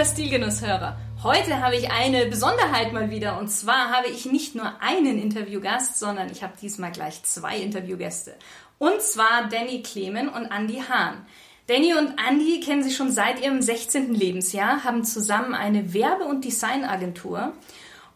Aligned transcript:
Hallo 0.00 0.08
liebe 0.14 0.30
Stilgenusshörer. 0.30 0.96
Heute 1.22 1.60
habe 1.60 1.76
ich 1.76 1.90
eine 1.90 2.24
Besonderheit 2.24 2.94
mal 2.94 3.10
wieder 3.10 3.38
und 3.38 3.48
zwar 3.48 3.90
habe 3.90 4.08
ich 4.08 4.24
nicht 4.24 4.54
nur 4.54 4.80
einen 4.80 5.20
Interviewgast, 5.20 5.98
sondern 5.98 6.32
ich 6.32 6.42
habe 6.42 6.54
diesmal 6.58 6.90
gleich 6.90 7.22
zwei 7.24 7.58
Interviewgäste. 7.58 8.34
Und 8.78 9.02
zwar 9.02 9.48
Danny 9.50 9.82
Klemen 9.82 10.30
und 10.30 10.46
Andy 10.46 10.82
Hahn. 10.88 11.26
Danny 11.66 11.92
und 11.92 12.14
Andy 12.26 12.60
kennen 12.60 12.82
sich 12.82 12.96
schon 12.96 13.12
seit 13.12 13.44
ihrem 13.44 13.60
16. 13.60 14.14
Lebensjahr, 14.14 14.84
haben 14.84 15.04
zusammen 15.04 15.54
eine 15.54 15.92
Werbe- 15.92 16.24
und 16.24 16.46
Designagentur 16.46 17.52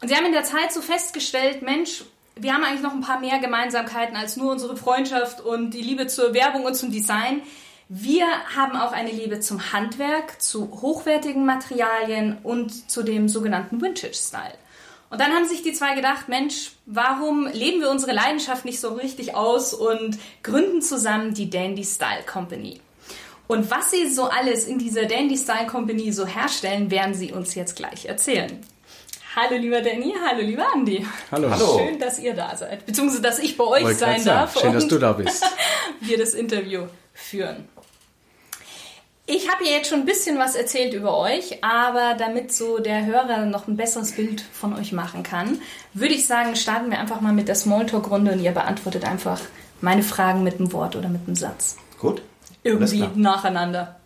und 0.00 0.08
sie 0.08 0.16
haben 0.16 0.24
in 0.24 0.32
der 0.32 0.44
Zeit 0.44 0.72
so 0.72 0.80
festgestellt, 0.80 1.60
Mensch, 1.60 2.04
wir 2.34 2.54
haben 2.54 2.64
eigentlich 2.64 2.82
noch 2.82 2.94
ein 2.94 3.02
paar 3.02 3.20
mehr 3.20 3.40
Gemeinsamkeiten 3.40 4.16
als 4.16 4.38
nur 4.38 4.52
unsere 4.52 4.78
Freundschaft 4.78 5.42
und 5.42 5.72
die 5.72 5.82
Liebe 5.82 6.06
zur 6.06 6.32
Werbung 6.32 6.64
und 6.64 6.76
zum 6.76 6.90
Design. 6.90 7.42
Wir 7.96 8.26
haben 8.56 8.76
auch 8.76 8.90
eine 8.90 9.12
Liebe 9.12 9.38
zum 9.38 9.72
Handwerk, 9.72 10.42
zu 10.42 10.80
hochwertigen 10.82 11.46
Materialien 11.46 12.38
und 12.42 12.90
zu 12.90 13.05
dem 13.05 13.28
sogenannten 13.28 13.80
Vintage-Style. 13.80 14.58
Und 15.10 15.20
dann 15.20 15.32
haben 15.32 15.46
sich 15.46 15.62
die 15.62 15.72
zwei 15.74 15.94
gedacht, 15.94 16.28
Mensch, 16.28 16.72
warum 16.86 17.46
leben 17.46 17.80
wir 17.80 17.91
unsere 17.91 18.10
Leidenschaft 18.10 18.64
nicht 18.64 18.80
so 18.80 18.94
richtig 18.94 19.36
aus 19.36 19.74
und 19.74 20.19
gründen 20.42 20.82
zusammen 20.82 21.34
die 21.34 21.48
Dandy 21.48 21.84
Style 21.84 22.24
Company. 22.27 22.80
Und 23.46 23.70
was 23.70 23.92
sie 23.92 24.10
so 24.10 24.24
alles 24.24 24.64
in 24.64 24.78
dieser 24.78 25.04
Dandy 25.04 25.36
Style 25.36 25.69
Company 25.69 26.10
so 26.10 26.26
herstellen, 26.26 26.91
werden 26.91 27.14
sie 27.14 27.30
uns 27.30 27.54
jetzt 27.54 27.76
gleich 27.76 28.06
erzählen. 28.06 28.58
Hallo 29.36 29.56
lieber 29.56 29.82
Danny, 29.82 30.12
hallo 30.26 30.41
lieber 30.41 30.66
Andi. 30.72 31.06
Hallo. 31.30 31.48
hallo. 31.48 31.78
Schön, 31.78 32.00
dass 32.00 32.19
ihr 32.19 32.34
da 32.34 32.56
seid, 32.56 32.86
beziehungsweise 32.86 33.22
dass 33.22 33.38
ich 33.38 33.56
bei 33.56 33.64
euch 33.64 33.84
Wollt 33.84 33.98
sein 33.98 34.24
darf. 34.24 34.58
Schön, 34.60 34.72
dass 34.72 34.88
du 34.88 34.98
da 34.98 35.12
bist. 35.12 35.44
wir 36.00 36.19
das 36.19 36.34
Interview 36.34 36.88
führen. 37.12 37.69
Ich 39.27 39.50
habe 39.50 39.64
ja 39.64 39.70
jetzt 39.70 39.89
schon 39.89 40.00
ein 40.00 40.06
bisschen 40.06 40.39
was 40.39 40.55
erzählt 40.55 40.92
über 40.92 41.17
euch, 41.17 41.64
aber 41.64 42.14
damit 42.19 42.53
so 42.53 42.78
der 42.78 43.06
Hörer 43.06 43.47
noch 43.47 43.69
ein 43.69 43.77
besseres 43.77 44.12
Bild 44.12 44.42
von 44.42 44.75
euch 44.75 44.92
machen 44.92 45.22
kann, 45.22 45.61
würde 45.94 46.14
ich 46.14 46.27
sagen, 46.27 46.56
starten 46.56 46.91
wir 46.91 46.98
einfach 46.98 47.22
mal 47.22 47.33
mit 47.33 47.48
der 47.48 47.55
Smalltalk-Runde 47.55 48.33
und 48.33 48.41
ihr 48.41 48.53
beantwortet 48.53 49.05
einfach 49.05 49.41
meine 49.81 50.03
Fragen 50.03 50.42
mit 50.42 50.58
einem 50.58 50.72
Wort 50.72 50.94
oder 50.94 51.08
mit 51.08 51.22
einem 51.27 51.36
Satz. 51.36 51.78
Gut. 51.98 52.20
Irgendwie 52.62 53.08
nacheinander. 53.14 53.98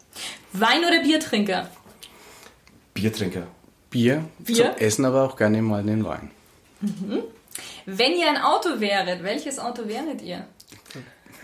Wein- 0.53 0.85
oder 0.85 1.01
Biertrinker? 1.03 1.69
Biertrinker. 2.95 3.49
Bier, 3.91 4.25
Bier? 4.39 4.75
Zum 4.77 4.87
Essen 4.87 5.05
aber 5.05 5.25
auch 5.25 5.37
gerne 5.37 5.63
mal 5.63 5.83
den 5.83 6.05
Wein. 6.05 6.31
Mhm. 6.81 7.23
Wenn 7.87 8.13
ihr 8.13 8.29
ein 8.29 8.37
Auto 8.37 8.81
wäret, 8.81 9.25
welches 9.25 9.59
Auto 9.59 9.89
wäret 9.89 10.23
ihr? 10.23 10.47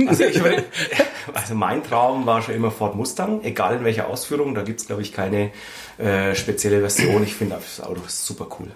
Also, 0.07 0.25
ich, 0.25 0.41
also, 1.35 1.55
mein 1.55 1.83
Traum 1.85 2.27
war 2.27 2.43
schon 2.43 2.55
immer 2.55 2.71
Ford 2.71 2.97
Mustang, 2.97 3.43
egal 3.43 3.77
in 3.77 3.85
welcher 3.85 4.09
Ausführung. 4.09 4.55
Da 4.55 4.63
gibt 4.63 4.81
es, 4.81 4.87
glaube 4.87 5.03
ich, 5.03 5.13
keine 5.13 5.51
äh, 5.99 6.35
spezielle 6.35 6.81
Version. 6.81 7.23
Ich 7.23 7.35
finde 7.35 7.57
das 7.57 7.85
Auto 7.85 8.01
super 8.09 8.49
cool. 8.59 8.69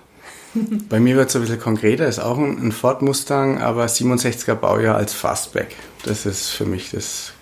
Bei 0.88 0.98
mir 0.98 1.16
wird 1.16 1.28
es 1.28 1.36
ein 1.36 1.42
bisschen 1.42 1.60
konkreter, 1.60 2.06
ist 2.06 2.18
auch 2.18 2.38
ein, 2.38 2.68
ein 2.68 2.72
Ford 2.72 3.02
Mustang, 3.02 3.60
aber 3.60 3.84
67er 3.86 4.54
Baujahr 4.54 4.96
als 4.96 5.12
Fastback. 5.12 5.76
Das 6.04 6.26
ist 6.26 6.48
für 6.50 6.64
mich 6.64 6.90
das 6.90 7.32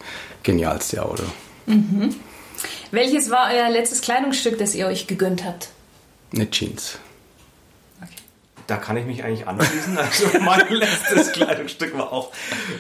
genialste 0.43 1.05
Auto. 1.05 1.23
Mhm. 1.67 2.15
Welches 2.91 3.31
war 3.31 3.51
euer 3.53 3.71
letztes 3.71 4.01
Kleidungsstück, 4.01 4.59
das 4.59 4.75
ihr 4.75 4.87
euch 4.87 5.07
gegönnt 5.07 5.45
habt? 5.45 5.69
Eine 6.35 6.51
Jeans. 6.51 6.99
Da 8.67 8.77
kann 8.77 8.97
ich 8.97 9.07
mich 9.07 9.25
eigentlich 9.25 9.47
anschließen. 9.47 9.99
Also 10.07 10.27
mein 10.41 10.69
letztes 10.71 11.33
Kleidungsstück 11.33 11.97
war 11.97 12.13
auch 12.13 12.33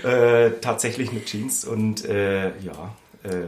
äh, 0.04 0.50
tatsächlich 0.60 1.10
eine 1.10 1.24
Jeans 1.24 1.64
und 1.64 2.04
äh, 2.04 2.48
ja. 2.58 2.94
Äh, 3.22 3.46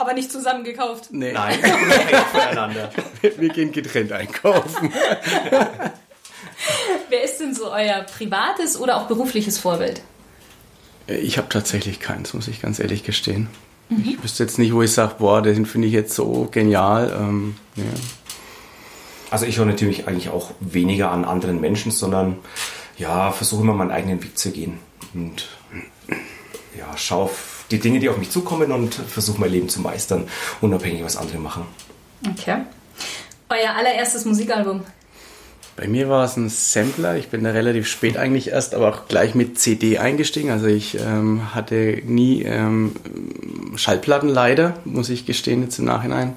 aber 0.00 0.12
nicht 0.12 0.30
zusammen 0.30 0.62
gekauft? 0.62 1.08
Nee. 1.10 1.32
Nein, 1.32 1.58
unabhängig 1.58 2.24
voneinander. 2.30 2.90
Wir 3.20 3.48
gehen 3.48 3.72
getrennt 3.72 4.12
einkaufen. 4.12 4.92
Wer 7.08 7.24
ist 7.24 7.38
denn 7.38 7.54
so 7.54 7.72
euer 7.72 8.02
privates 8.02 8.78
oder 8.78 8.96
auch 8.96 9.08
berufliches 9.08 9.58
Vorbild? 9.58 10.02
Ich 11.08 11.38
habe 11.38 11.48
tatsächlich 11.48 11.98
keins, 11.98 12.32
muss 12.32 12.46
ich 12.46 12.62
ganz 12.62 12.78
ehrlich 12.78 13.02
gestehen. 13.02 13.48
Mhm. 13.88 14.10
Ich 14.10 14.22
wüsste 14.22 14.44
jetzt 14.44 14.58
nicht, 14.58 14.72
wo 14.72 14.82
ich 14.82 14.92
sage, 14.92 15.16
boah, 15.18 15.42
den 15.42 15.66
finde 15.66 15.88
ich 15.88 15.94
jetzt 15.94 16.14
so 16.14 16.46
genial. 16.50 17.12
Ähm, 17.18 17.56
ja. 17.74 17.82
Also 19.30 19.46
ich 19.46 19.58
höre 19.58 19.66
natürlich 19.66 20.08
eigentlich 20.08 20.30
auch 20.30 20.52
weniger 20.60 21.10
an 21.10 21.24
anderen 21.24 21.60
Menschen, 21.60 21.92
sondern 21.92 22.38
ja, 22.96 23.30
versuche 23.30 23.62
immer 23.62 23.74
meinen 23.74 23.90
eigenen 23.90 24.22
Weg 24.22 24.38
zu 24.38 24.50
gehen. 24.50 24.78
Und 25.14 25.48
ja, 26.76 26.96
schaue 26.96 27.24
auf 27.24 27.64
die 27.70 27.78
Dinge, 27.78 28.00
die 28.00 28.08
auf 28.08 28.16
mich 28.16 28.30
zukommen 28.30 28.72
und 28.72 28.94
versuche 28.94 29.40
mein 29.40 29.50
Leben 29.50 29.68
zu 29.68 29.80
meistern, 29.80 30.28
unabhängig 30.60 31.04
was 31.04 31.16
andere 31.16 31.38
machen. 31.38 31.66
Okay. 32.28 32.62
Euer 33.50 33.74
allererstes 33.74 34.24
Musikalbum? 34.24 34.82
Bei 35.78 35.86
mir 35.86 36.08
war 36.08 36.24
es 36.24 36.36
ein 36.36 36.48
Sampler. 36.48 37.16
Ich 37.16 37.28
bin 37.28 37.44
da 37.44 37.50
relativ 37.50 37.86
spät 37.86 38.16
eigentlich 38.16 38.48
erst, 38.48 38.74
aber 38.74 38.88
auch 38.88 39.06
gleich 39.06 39.36
mit 39.36 39.60
CD 39.60 39.98
eingestiegen. 39.98 40.50
Also 40.50 40.66
ich 40.66 40.98
ähm, 40.98 41.54
hatte 41.54 42.02
nie 42.04 42.42
ähm, 42.42 42.96
Schallplatten 43.76 44.28
leider, 44.28 44.74
muss 44.84 45.08
ich 45.08 45.24
gestehen 45.24 45.62
jetzt 45.62 45.78
im 45.78 45.84
Nachhinein. 45.84 46.34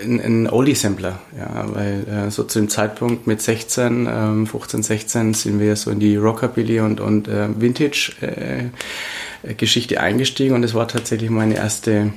Ein, 0.00 0.20
ein 0.20 0.48
Oldie-Sampler, 0.48 1.18
ja, 1.36 1.74
weil 1.74 2.06
äh, 2.06 2.30
so 2.30 2.44
zu 2.44 2.60
dem 2.60 2.68
Zeitpunkt 2.68 3.26
mit 3.26 3.42
16, 3.42 4.08
ähm, 4.08 4.46
15, 4.46 4.84
16 4.84 5.34
sind 5.34 5.58
wir 5.58 5.74
so 5.74 5.90
in 5.90 5.98
die 5.98 6.14
Rockabilly 6.14 6.78
und, 6.78 7.00
und 7.00 7.26
äh, 7.26 7.48
Vintage-Geschichte 7.60 9.94
äh, 9.96 9.98
eingestiegen 9.98 10.54
und 10.54 10.62
es 10.62 10.74
war 10.74 10.86
tatsächlich 10.86 11.30
meine 11.30 11.56
erste 11.56 12.12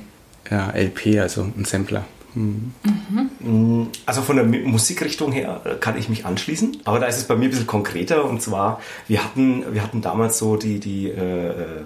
ja, 0.48 0.70
LP, 0.70 1.18
also 1.18 1.42
ein 1.42 1.64
Sampler. 1.64 2.04
Mhm. 2.36 2.72
Also 4.06 4.22
von 4.22 4.36
der 4.36 4.44
Musikrichtung 4.44 5.32
her 5.32 5.60
äh, 5.64 5.74
kann 5.74 5.98
ich 5.98 6.08
mich 6.08 6.24
anschließen, 6.24 6.78
aber 6.84 6.98
da 6.98 7.06
ist 7.06 7.18
es 7.18 7.24
bei 7.24 7.36
mir 7.36 7.44
ein 7.44 7.50
bisschen 7.50 7.66
konkreter 7.66 8.24
und 8.24 8.42
zwar, 8.42 8.80
wir 9.08 9.22
hatten, 9.22 9.64
wir 9.72 9.82
hatten 9.82 10.02
damals 10.02 10.38
so 10.38 10.56
die, 10.56 10.80
die 10.80 11.08
äh, 11.08 11.48
äh 11.48 11.84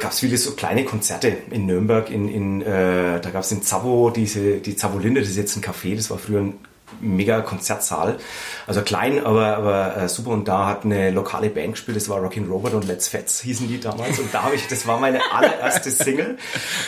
gab 0.00 0.12
es 0.12 0.20
viele 0.20 0.36
so 0.36 0.52
kleine 0.52 0.84
Konzerte 0.84 1.34
in 1.50 1.64
Nürnberg, 1.64 2.10
in, 2.10 2.28
in, 2.28 2.62
äh, 2.62 3.20
da 3.20 3.30
gab 3.30 3.42
es 3.42 3.52
in 3.52 3.62
Zavo 3.62 4.10
diese, 4.10 4.58
die 4.58 4.76
Zavolinde, 4.76 5.20
das 5.20 5.30
ist 5.30 5.36
jetzt 5.36 5.56
ein 5.56 5.62
Café, 5.62 5.96
das 5.96 6.10
war 6.10 6.18
früher 6.18 6.40
ein 6.40 6.54
mega 7.00 7.40
Konzertsaal. 7.40 8.18
Also 8.66 8.82
klein, 8.82 9.24
aber, 9.24 9.56
aber 9.56 9.96
äh, 9.96 10.08
super. 10.08 10.30
Und 10.30 10.48
da 10.48 10.66
hat 10.66 10.84
eine 10.84 11.10
lokale 11.10 11.50
Band 11.50 11.72
gespielt, 11.72 11.96
das 11.96 12.08
war 12.08 12.20
Rockin' 12.20 12.48
Robot 12.48 12.74
und 12.74 12.86
Let's 12.86 13.08
Fets 13.08 13.40
hießen 13.40 13.68
die 13.68 13.80
damals. 13.80 14.18
Und 14.18 14.32
da 14.32 14.42
habe 14.42 14.54
ich, 14.54 14.66
das 14.66 14.86
war 14.86 14.98
meine 14.98 15.20
allererste 15.32 15.90
Single. 15.90 16.38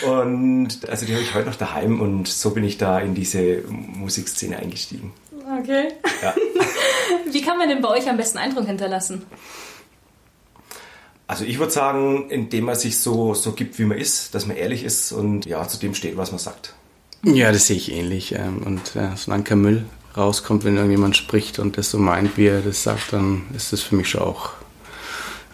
Und 0.06 0.88
also 0.88 1.06
die 1.06 1.12
habe 1.12 1.22
ich 1.22 1.34
heute 1.34 1.48
noch 1.48 1.56
daheim 1.56 2.00
und 2.00 2.28
so 2.28 2.50
bin 2.50 2.64
ich 2.64 2.78
da 2.78 3.00
in 3.00 3.14
diese 3.14 3.62
Musikszene 3.68 4.58
eingestiegen. 4.58 5.12
Okay. 5.60 5.88
Ja. 6.22 6.34
Wie 7.32 7.42
kann 7.42 7.58
man 7.58 7.68
denn 7.68 7.80
bei 7.80 7.88
euch 7.88 8.08
am 8.08 8.16
besten 8.16 8.38
Eindruck 8.38 8.66
hinterlassen? 8.66 9.26
Also 11.26 11.44
ich 11.44 11.60
würde 11.60 11.72
sagen, 11.72 12.28
indem 12.28 12.64
man 12.64 12.74
sich 12.74 12.98
so, 12.98 13.34
so 13.34 13.52
gibt, 13.52 13.78
wie 13.78 13.84
man 13.84 13.98
ist, 13.98 14.34
dass 14.34 14.46
man 14.46 14.56
ehrlich 14.56 14.82
ist 14.82 15.12
und 15.12 15.46
ja, 15.46 15.66
zu 15.68 15.78
dem 15.78 15.94
steht, 15.94 16.16
was 16.16 16.32
man 16.32 16.40
sagt. 16.40 16.74
Ja, 17.22 17.53
das 17.53 17.66
sehe 17.66 17.77
ich 17.77 17.92
ähnlich. 17.92 18.34
Und 18.34 18.94
ja, 18.94 19.16
solange 19.16 19.44
kein 19.44 19.60
Müll 19.60 19.84
rauskommt, 20.16 20.65
wenn 20.65 20.77
irgendjemand 20.77 21.16
spricht 21.16 21.59
und 21.59 21.78
das 21.78 21.91
so 21.91 21.98
meint, 21.98 22.36
wie 22.36 22.47
er 22.47 22.62
das 22.62 22.83
sagt, 22.83 23.12
dann 23.12 23.47
ist 23.54 23.72
das 23.72 23.83
für 23.83 23.94
mich 23.94 24.09
schon 24.09 24.22
auch 24.22 24.50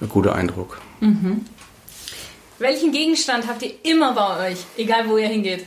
ein 0.01 0.09
guter 0.09 0.35
Eindruck. 0.35 0.81
Mhm. 1.01 1.45
Welchen 2.59 2.93
Gegenstand 2.93 3.49
habt 3.49 3.63
ihr 3.63 3.73
immer 3.83 4.13
bei 4.15 4.53
euch, 4.53 4.59
egal 4.77 5.09
wo 5.09 5.19
ihr 5.19 5.29
hingeht? 5.29 5.67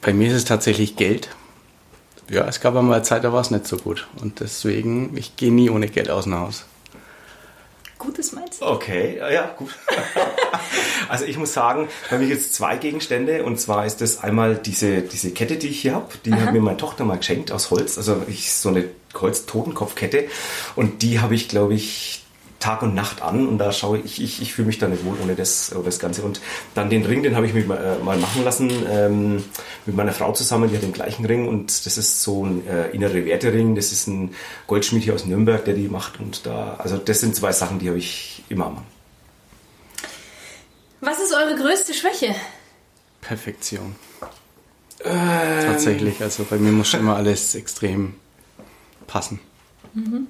Bei 0.00 0.14
mir 0.14 0.28
ist 0.28 0.34
es 0.34 0.44
tatsächlich 0.46 0.96
Geld. 0.96 1.28
Ja, 2.30 2.46
es 2.46 2.60
gab 2.60 2.76
einmal 2.76 2.94
eine 2.94 3.02
Zeit, 3.02 3.24
da 3.24 3.32
war 3.32 3.40
es 3.40 3.50
nicht 3.50 3.66
so 3.66 3.76
gut. 3.76 4.06
Und 4.22 4.40
deswegen, 4.40 5.16
ich 5.16 5.36
gehe 5.36 5.52
nie 5.52 5.68
ohne 5.68 5.88
Geld 5.88 6.08
aus 6.08 6.24
dem 6.24 6.36
Haus. 6.36 6.64
Gutes 8.00 8.32
Mindset. 8.32 8.62
Okay, 8.62 9.18
ja, 9.18 9.54
gut. 9.58 9.76
also 11.10 11.26
ich 11.26 11.36
muss 11.36 11.52
sagen, 11.52 11.86
bei 12.08 12.16
mir 12.16 12.28
jetzt 12.28 12.54
zwei 12.54 12.78
Gegenstände 12.78 13.44
und 13.44 13.60
zwar 13.60 13.84
ist 13.84 14.00
das 14.00 14.22
einmal 14.24 14.56
diese, 14.56 15.02
diese 15.02 15.32
Kette, 15.32 15.58
die 15.58 15.68
ich 15.68 15.82
hier 15.82 15.94
habe, 15.94 16.08
die 16.24 16.32
Aha. 16.32 16.40
hat 16.40 16.52
mir 16.54 16.62
meine 16.62 16.78
Tochter 16.78 17.04
mal 17.04 17.18
geschenkt 17.18 17.52
aus 17.52 17.70
Holz, 17.70 17.98
also 17.98 18.22
ich, 18.26 18.54
so 18.54 18.70
eine 18.70 18.86
Holz-Totenkopfkette 19.14 20.28
und 20.76 21.02
die 21.02 21.20
habe 21.20 21.34
ich, 21.34 21.48
glaube 21.48 21.74
ich, 21.74 22.24
Tag 22.60 22.82
und 22.82 22.94
Nacht 22.94 23.22
an 23.22 23.48
und 23.48 23.58
da 23.58 23.72
schaue 23.72 23.98
ich, 23.98 24.22
ich, 24.22 24.42
ich 24.42 24.52
fühle 24.52 24.66
mich 24.66 24.78
da 24.78 24.86
nicht 24.86 25.04
wohl 25.04 25.16
ohne 25.22 25.34
das, 25.34 25.74
ohne 25.74 25.84
das 25.84 25.98
Ganze. 25.98 26.22
Und 26.22 26.42
dann 26.74 26.90
den 26.90 27.06
Ring, 27.06 27.22
den 27.22 27.34
habe 27.34 27.46
ich 27.46 27.54
mir 27.54 27.64
mal, 27.64 27.78
äh, 27.78 28.04
mal 28.04 28.18
machen 28.18 28.44
lassen. 28.44 28.70
Ähm, 28.88 29.42
mit 29.86 29.96
meiner 29.96 30.12
Frau 30.12 30.32
zusammen, 30.32 30.68
die 30.68 30.76
hat 30.76 30.82
den 30.82 30.92
gleichen 30.92 31.24
Ring 31.24 31.48
und 31.48 31.86
das 31.86 31.96
ist 31.96 32.22
so 32.22 32.44
ein 32.44 32.66
äh, 32.66 32.90
innere 32.90 33.24
Wertering. 33.24 33.74
Das 33.74 33.92
ist 33.92 34.06
ein 34.08 34.34
Goldschmied 34.66 35.02
hier 35.02 35.14
aus 35.14 35.24
Nürnberg, 35.24 35.64
der 35.64 35.72
die 35.72 35.88
macht 35.88 36.20
und 36.20 36.44
da, 36.44 36.74
also 36.76 36.98
das 36.98 37.20
sind 37.20 37.34
zwei 37.34 37.52
Sachen, 37.52 37.78
die 37.78 37.88
habe 37.88 37.98
ich 37.98 38.44
immer 38.50 38.66
am 38.66 38.74
Mann. 38.74 38.86
Was 41.00 41.18
ist 41.18 41.32
eure 41.32 41.56
größte 41.56 41.94
Schwäche? 41.94 42.34
Perfektion. 43.22 43.96
Ähm. 45.02 45.64
Tatsächlich, 45.64 46.20
also 46.20 46.44
bei 46.44 46.58
mir 46.58 46.72
muss 46.72 46.88
schon 46.88 47.00
immer 47.00 47.16
alles 47.16 47.54
extrem 47.54 48.16
passen. 49.06 49.40
Mhm. 49.94 50.28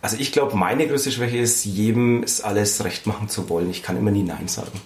Also 0.00 0.16
ich 0.18 0.32
glaube, 0.32 0.56
meine 0.56 0.86
größte 0.86 1.10
Schwäche 1.10 1.38
ist, 1.38 1.64
jedem 1.64 2.22
ist 2.22 2.42
alles 2.42 2.84
recht 2.84 3.06
machen 3.06 3.28
zu 3.28 3.48
wollen. 3.48 3.70
Ich 3.70 3.82
kann 3.82 3.96
immer 3.96 4.10
nie 4.10 4.22
Nein 4.22 4.46
sagen. 4.46 4.80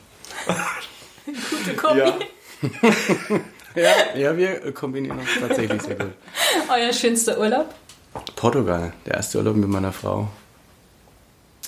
Gute 1.27 1.77
Kombi. 1.77 2.01
Ja. 2.01 2.19
ja, 3.75 4.17
ja, 4.17 4.37
wir 4.37 4.73
kombinieren 4.73 5.19
uns 5.19 5.29
tatsächlich 5.39 5.83
sehr 5.83 5.97
gut. 5.97 6.13
Euer 6.69 6.93
schönster 6.93 7.39
Urlaub? 7.39 7.75
Portugal, 8.37 8.93
der 9.07 9.15
erste 9.15 9.39
Urlaub 9.39 9.57
mit 9.57 9.69
meiner 9.69 9.93
Frau. 9.93 10.29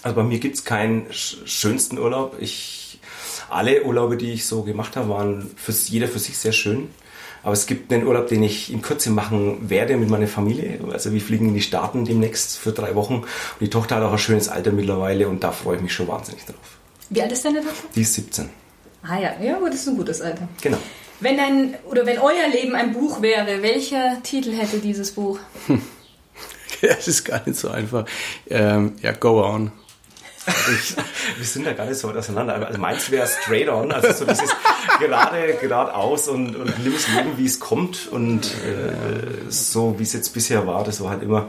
Also 0.02 0.16
bei 0.16 0.22
mir 0.22 0.38
gibt 0.38 0.56
es 0.56 0.64
keinen 0.64 1.06
schönsten 1.12 1.98
Urlaub. 1.98 2.36
Ich, 2.38 3.00
alle 3.48 3.84
Urlaube, 3.84 4.16
die 4.16 4.32
ich 4.32 4.46
so 4.46 4.62
gemacht 4.62 4.96
habe, 4.96 5.08
waren 5.08 5.50
für 5.56 5.72
jeder 5.72 6.08
für 6.08 6.18
sich 6.18 6.36
sehr 6.36 6.52
schön. 6.52 6.88
Aber 7.44 7.52
es 7.52 7.66
gibt 7.66 7.92
einen 7.92 8.06
Urlaub, 8.06 8.26
den 8.28 8.42
ich 8.42 8.72
in 8.72 8.80
Kürze 8.80 9.10
machen 9.10 9.68
werde 9.68 9.96
mit 9.96 10.08
meiner 10.08 10.26
Familie. 10.26 10.80
Also 10.90 11.12
wir 11.12 11.20
fliegen 11.20 11.48
in 11.48 11.54
die 11.54 11.60
Staaten 11.60 12.06
demnächst 12.06 12.56
für 12.56 12.72
drei 12.72 12.94
Wochen. 12.94 13.16
Und 13.16 13.60
die 13.60 13.68
Tochter 13.68 13.96
hat 13.96 14.02
auch 14.02 14.12
ein 14.12 14.18
schönes 14.18 14.48
Alter 14.48 14.72
mittlerweile 14.72 15.28
und 15.28 15.44
da 15.44 15.52
freue 15.52 15.76
ich 15.76 15.82
mich 15.82 15.92
schon 15.92 16.08
wahnsinnig 16.08 16.44
drauf. 16.46 16.78
Wie 17.10 17.20
alt 17.20 17.30
ist 17.32 17.44
deine 17.44 17.60
Tochter? 17.60 17.86
Die 17.94 18.00
ist 18.00 18.14
17. 18.14 18.48
Ah 19.02 19.18
ja, 19.18 19.34
ja, 19.42 19.58
gut, 19.58 19.68
das 19.68 19.80
ist 19.80 19.88
ein 19.88 19.96
gutes 19.96 20.22
Alter. 20.22 20.48
Genau. 20.62 20.78
Wenn 21.20 21.36
dein 21.36 21.74
oder 21.84 22.06
wenn 22.06 22.18
euer 22.18 22.48
Leben 22.50 22.74
ein 22.74 22.94
Buch 22.94 23.20
wäre, 23.20 23.62
welcher 23.62 24.22
Titel 24.22 24.52
hätte 24.52 24.78
dieses 24.78 25.12
Buch? 25.12 25.38
Hm. 25.66 25.82
Das 26.82 27.08
ist 27.08 27.24
gar 27.24 27.40
nicht 27.46 27.58
so 27.58 27.70
einfach. 27.70 28.04
Ähm, 28.50 28.96
ja, 29.00 29.12
go 29.12 29.42
on. 29.42 29.72
Ich, 30.46 30.96
wir 31.36 31.44
sind 31.44 31.66
da 31.66 31.72
gar 31.72 31.86
nicht 31.86 31.98
so 31.98 32.08
weit 32.08 32.16
auseinander. 32.16 32.66
Also 32.66 32.78
meins 32.78 33.10
wäre 33.10 33.26
straight 33.26 33.68
on, 33.68 33.92
also 33.92 34.12
so 34.12 34.24
dieses 34.24 34.50
gerade, 34.98 35.54
geradeaus 35.60 36.28
und, 36.28 36.54
und 36.56 36.84
nimm 36.84 36.94
es 36.94 37.08
Leben, 37.08 37.38
wie 37.38 37.46
es 37.46 37.60
kommt 37.60 38.08
und 38.08 38.46
äh, 38.46 39.50
so, 39.50 39.98
wie 39.98 40.02
es 40.02 40.12
jetzt 40.12 40.30
bisher 40.34 40.66
war, 40.66 40.84
das 40.84 41.00
war 41.02 41.10
halt 41.10 41.22
immer, 41.22 41.48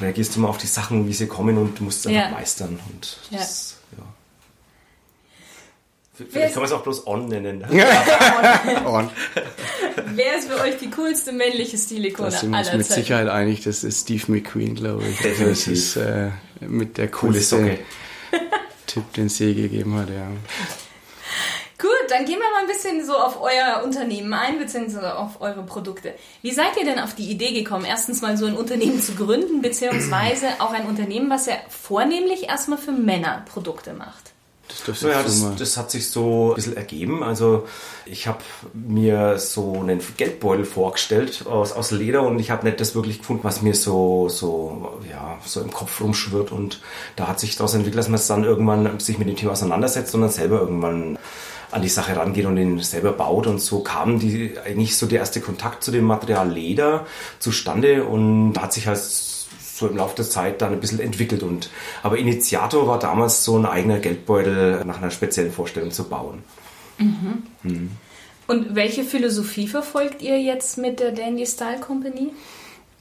reagierst 0.00 0.36
du 0.36 0.40
mal 0.40 0.48
auf 0.48 0.58
die 0.58 0.66
Sachen, 0.66 1.06
wie 1.08 1.12
sie 1.12 1.26
kommen 1.26 1.58
und 1.58 1.80
musst 1.80 2.06
dann 2.06 2.14
ja. 2.14 2.30
meistern 2.30 2.78
und 2.90 3.18
ja. 3.30 3.38
Das, 3.38 3.76
ja. 3.96 4.04
Vielleicht 6.30 6.54
kann 6.54 6.62
man 6.62 6.70
es 6.70 6.72
auch 6.72 6.82
bloß 6.82 7.06
On 7.06 7.28
nennen. 7.28 7.64
on. 8.86 9.10
Wer 10.14 10.38
ist 10.38 10.48
für 10.48 10.60
euch 10.60 10.76
die 10.78 10.90
coolste 10.90 11.32
männliche 11.32 11.76
Stilikone 11.76 12.28
aller 12.28 12.36
Zeiten? 12.36 12.52
Da 12.52 12.64
sind 12.64 12.72
wir 12.72 12.78
uns 12.78 12.88
mit 12.88 12.96
Sicherheit 12.96 13.28
einig, 13.28 13.64
das 13.64 13.84
ist 13.84 14.02
Steve 14.02 14.32
McQueen, 14.32 14.76
glaube 14.76 15.04
ich. 15.06 15.18
Definitiv. 15.18 15.64
Das 15.64 15.66
ist 15.66 15.96
äh, 15.96 16.30
mit 16.60 16.98
der 16.98 17.08
coolste... 17.10 17.56
Coole 17.56 17.68
Socke. 17.70 17.84
Tipp, 18.94 19.12
den 19.14 19.26
es 19.26 19.38
je 19.40 19.54
gegeben 19.54 19.96
hat, 19.96 20.08
ja. 20.08 20.28
Gut, 21.78 22.08
dann 22.08 22.24
gehen 22.24 22.38
wir 22.38 22.50
mal 22.50 22.60
ein 22.60 22.68
bisschen 22.68 23.04
so 23.04 23.14
auf 23.14 23.42
euer 23.42 23.82
Unternehmen 23.84 24.32
ein, 24.32 24.58
beziehungsweise 24.58 25.18
auf 25.18 25.40
eure 25.40 25.64
Produkte. 25.64 26.14
Wie 26.40 26.52
seid 26.52 26.76
ihr 26.78 26.84
denn 26.84 27.00
auf 27.00 27.14
die 27.14 27.28
Idee 27.28 27.52
gekommen, 27.52 27.84
erstens 27.84 28.22
mal 28.22 28.36
so 28.36 28.46
ein 28.46 28.56
Unternehmen 28.56 29.02
zu 29.02 29.16
gründen, 29.16 29.60
beziehungsweise 29.60 30.46
auch 30.60 30.72
ein 30.72 30.86
Unternehmen, 30.86 31.28
was 31.28 31.46
ja 31.46 31.56
vornehmlich 31.68 32.48
erstmal 32.48 32.78
für 32.78 32.92
Männer 32.92 33.44
Produkte 33.52 33.92
macht? 33.92 34.33
Das, 34.86 35.02
ja, 35.02 35.22
das, 35.22 35.56
das, 35.56 35.76
hat 35.76 35.90
sich 35.90 36.10
so 36.10 36.50
ein 36.50 36.54
bisschen 36.56 36.76
ergeben. 36.76 37.22
Also 37.22 37.66
ich 38.06 38.26
habe 38.26 38.38
mir 38.72 39.38
so 39.38 39.80
einen 39.80 40.00
Geldbeutel 40.16 40.64
vorgestellt 40.64 41.46
aus, 41.46 41.72
aus 41.72 41.90
Leder 41.90 42.22
und 42.22 42.38
ich 42.38 42.50
habe 42.50 42.66
nicht 42.66 42.80
das 42.80 42.94
wirklich 42.94 43.18
gefunden, 43.18 43.44
was 43.44 43.62
mir 43.62 43.74
so, 43.74 44.28
so, 44.28 44.98
ja, 45.08 45.38
so 45.44 45.60
im 45.60 45.70
Kopf 45.70 46.00
rumschwirrt. 46.00 46.50
Und 46.50 46.80
da 47.16 47.28
hat 47.28 47.40
sich 47.40 47.56
daraus 47.56 47.74
entwickelt, 47.74 47.98
dass 47.98 48.08
man 48.08 48.16
es 48.16 48.26
dann 48.26 48.44
irgendwann 48.44 48.98
sich 49.00 49.18
mit 49.18 49.28
dem 49.28 49.36
Thema 49.36 49.52
auseinandersetzt 49.52 50.14
und 50.14 50.22
dann 50.22 50.30
selber 50.30 50.60
irgendwann 50.60 51.18
an 51.70 51.82
die 51.82 51.88
Sache 51.88 52.16
rangeht 52.16 52.46
und 52.46 52.56
den 52.56 52.80
selber 52.80 53.12
baut. 53.12 53.46
Und 53.46 53.60
so 53.60 53.80
kam 53.80 54.18
die, 54.18 54.54
eigentlich 54.64 54.96
so 54.96 55.06
der 55.06 55.20
erste 55.20 55.40
Kontakt 55.40 55.84
zu 55.84 55.90
dem 55.90 56.04
Material 56.04 56.50
Leder 56.50 57.06
zustande 57.38 58.04
und 58.04 58.54
hat 58.58 58.72
sich 58.72 58.86
halt 58.86 58.98
so 59.74 59.88
im 59.88 59.96
Laufe 59.96 60.16
der 60.16 60.24
Zeit 60.24 60.62
dann 60.62 60.72
ein 60.72 60.80
bisschen 60.80 61.00
entwickelt. 61.00 61.42
Und, 61.42 61.70
aber 62.02 62.18
Initiator 62.18 62.86
war 62.86 62.98
damals 62.98 63.44
so 63.44 63.58
ein 63.58 63.66
eigener 63.66 63.98
Geldbeutel 63.98 64.84
nach 64.84 64.98
einer 64.98 65.10
speziellen 65.10 65.52
Vorstellung 65.52 65.90
zu 65.90 66.04
bauen. 66.04 66.42
Mhm. 66.98 67.42
Mhm. 67.62 67.90
Und 68.46 68.74
welche 68.74 69.04
Philosophie 69.04 69.66
verfolgt 69.66 70.22
ihr 70.22 70.40
jetzt 70.40 70.78
mit 70.78 71.00
der 71.00 71.12
Dandy 71.12 71.46
Style 71.46 71.80
Company? 71.80 72.30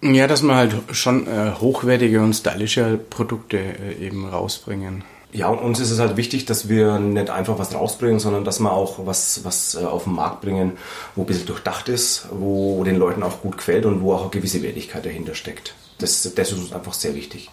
Ja, 0.02 0.28
dass 0.28 0.42
wir 0.42 0.56
halt 0.56 0.76
schon 0.92 1.28
äh, 1.28 1.52
hochwertige 1.60 2.22
und 2.22 2.34
stylische 2.34 2.98
Produkte 2.98 3.58
äh, 3.58 4.06
eben 4.06 4.28
rausbringen. 4.28 5.04
Ja, 5.34 5.48
und 5.48 5.60
uns 5.60 5.80
ist 5.80 5.90
es 5.90 6.00
halt 6.00 6.16
wichtig, 6.16 6.46
dass 6.46 6.70
wir 6.70 7.00
nicht 7.00 7.30
einfach 7.30 7.58
was 7.60 7.74
rausbringen, 7.74 8.20
sondern 8.20 8.46
dass 8.46 8.60
wir 8.60 8.72
auch 8.72 9.06
was, 9.06 9.44
was 9.44 9.76
äh, 9.76 9.84
auf 9.84 10.04
den 10.04 10.14
Markt 10.14 10.42
bringen, 10.42 10.78
wo 11.16 11.24
ein 11.24 11.26
bisschen 11.26 11.48
durchdacht 11.48 11.90
ist, 11.90 12.28
wo 12.32 12.84
den 12.84 12.98
Leuten 12.98 13.24
auch 13.24 13.42
gut 13.42 13.58
gefällt 13.58 13.86
und 13.86 14.02
wo 14.02 14.14
auch 14.14 14.22
eine 14.22 14.30
gewisse 14.30 14.62
Wertigkeit 14.62 15.06
dahinter 15.06 15.34
steckt 15.34 15.74
das, 16.04 16.34
das 16.36 16.52
ist 16.52 16.58
uns 16.58 16.74
einfach 16.74 16.94
sehr 16.94 17.16
wichtig. 17.16 17.50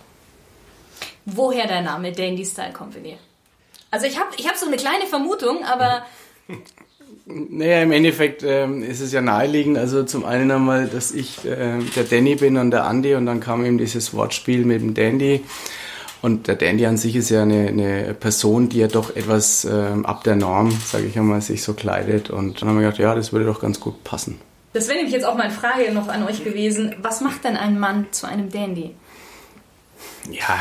Woher 1.24 1.66
der 1.66 1.82
Name 1.82 2.12
Dandy 2.12 2.44
Style 2.44 2.72
Company? 2.72 3.16
Also 3.90 4.06
ich 4.06 4.18
habe 4.18 4.30
ich 4.36 4.46
hab 4.48 4.56
so 4.56 4.66
eine 4.66 4.76
kleine 4.76 5.06
Vermutung, 5.06 5.64
aber... 5.64 6.04
Naja, 7.26 7.82
im 7.82 7.92
Endeffekt 7.92 8.42
ähm, 8.42 8.82
ist 8.82 9.00
es 9.00 9.12
ja 9.12 9.20
naheliegend. 9.20 9.78
Also 9.78 10.02
zum 10.02 10.24
einen 10.24 10.50
einmal, 10.50 10.88
dass 10.88 11.12
ich 11.12 11.44
äh, 11.44 11.78
der 11.94 12.04
Danny 12.04 12.34
bin 12.34 12.56
und 12.56 12.72
der 12.72 12.84
Andy 12.88 13.14
und 13.14 13.26
dann 13.26 13.38
kam 13.38 13.64
eben 13.64 13.78
dieses 13.78 14.14
Wortspiel 14.14 14.64
mit 14.64 14.80
dem 14.80 14.94
Dandy. 14.94 15.44
Und 16.22 16.48
der 16.48 16.56
Dandy 16.56 16.84
an 16.86 16.96
sich 16.96 17.16
ist 17.16 17.30
ja 17.30 17.42
eine, 17.42 17.68
eine 17.68 18.14
Person, 18.14 18.68
die 18.68 18.78
ja 18.78 18.88
doch 18.88 19.16
etwas 19.16 19.64
ähm, 19.64 20.04
ab 20.04 20.22
der 20.24 20.36
Norm, 20.36 20.70
sage 20.70 21.06
ich 21.06 21.18
einmal, 21.18 21.40
sich 21.40 21.62
so 21.62 21.72
kleidet. 21.72 22.28
Und 22.30 22.60
dann 22.60 22.68
haben 22.68 22.76
wir 22.76 22.82
gedacht, 22.82 23.00
ja, 23.00 23.14
das 23.14 23.32
würde 23.32 23.46
doch 23.46 23.60
ganz 23.60 23.80
gut 23.80 24.04
passen. 24.04 24.38
Das 24.72 24.86
wäre 24.86 24.98
nämlich 24.98 25.14
jetzt 25.14 25.24
auch 25.24 25.36
meine 25.36 25.52
Frage 25.52 25.92
noch 25.92 26.08
an 26.08 26.22
euch 26.24 26.44
gewesen. 26.44 26.94
Was 27.02 27.20
macht 27.20 27.44
denn 27.44 27.56
ein 27.56 27.78
Mann 27.78 28.06
zu 28.10 28.26
einem 28.26 28.50
Dandy? 28.50 28.94
Ja, 30.30 30.60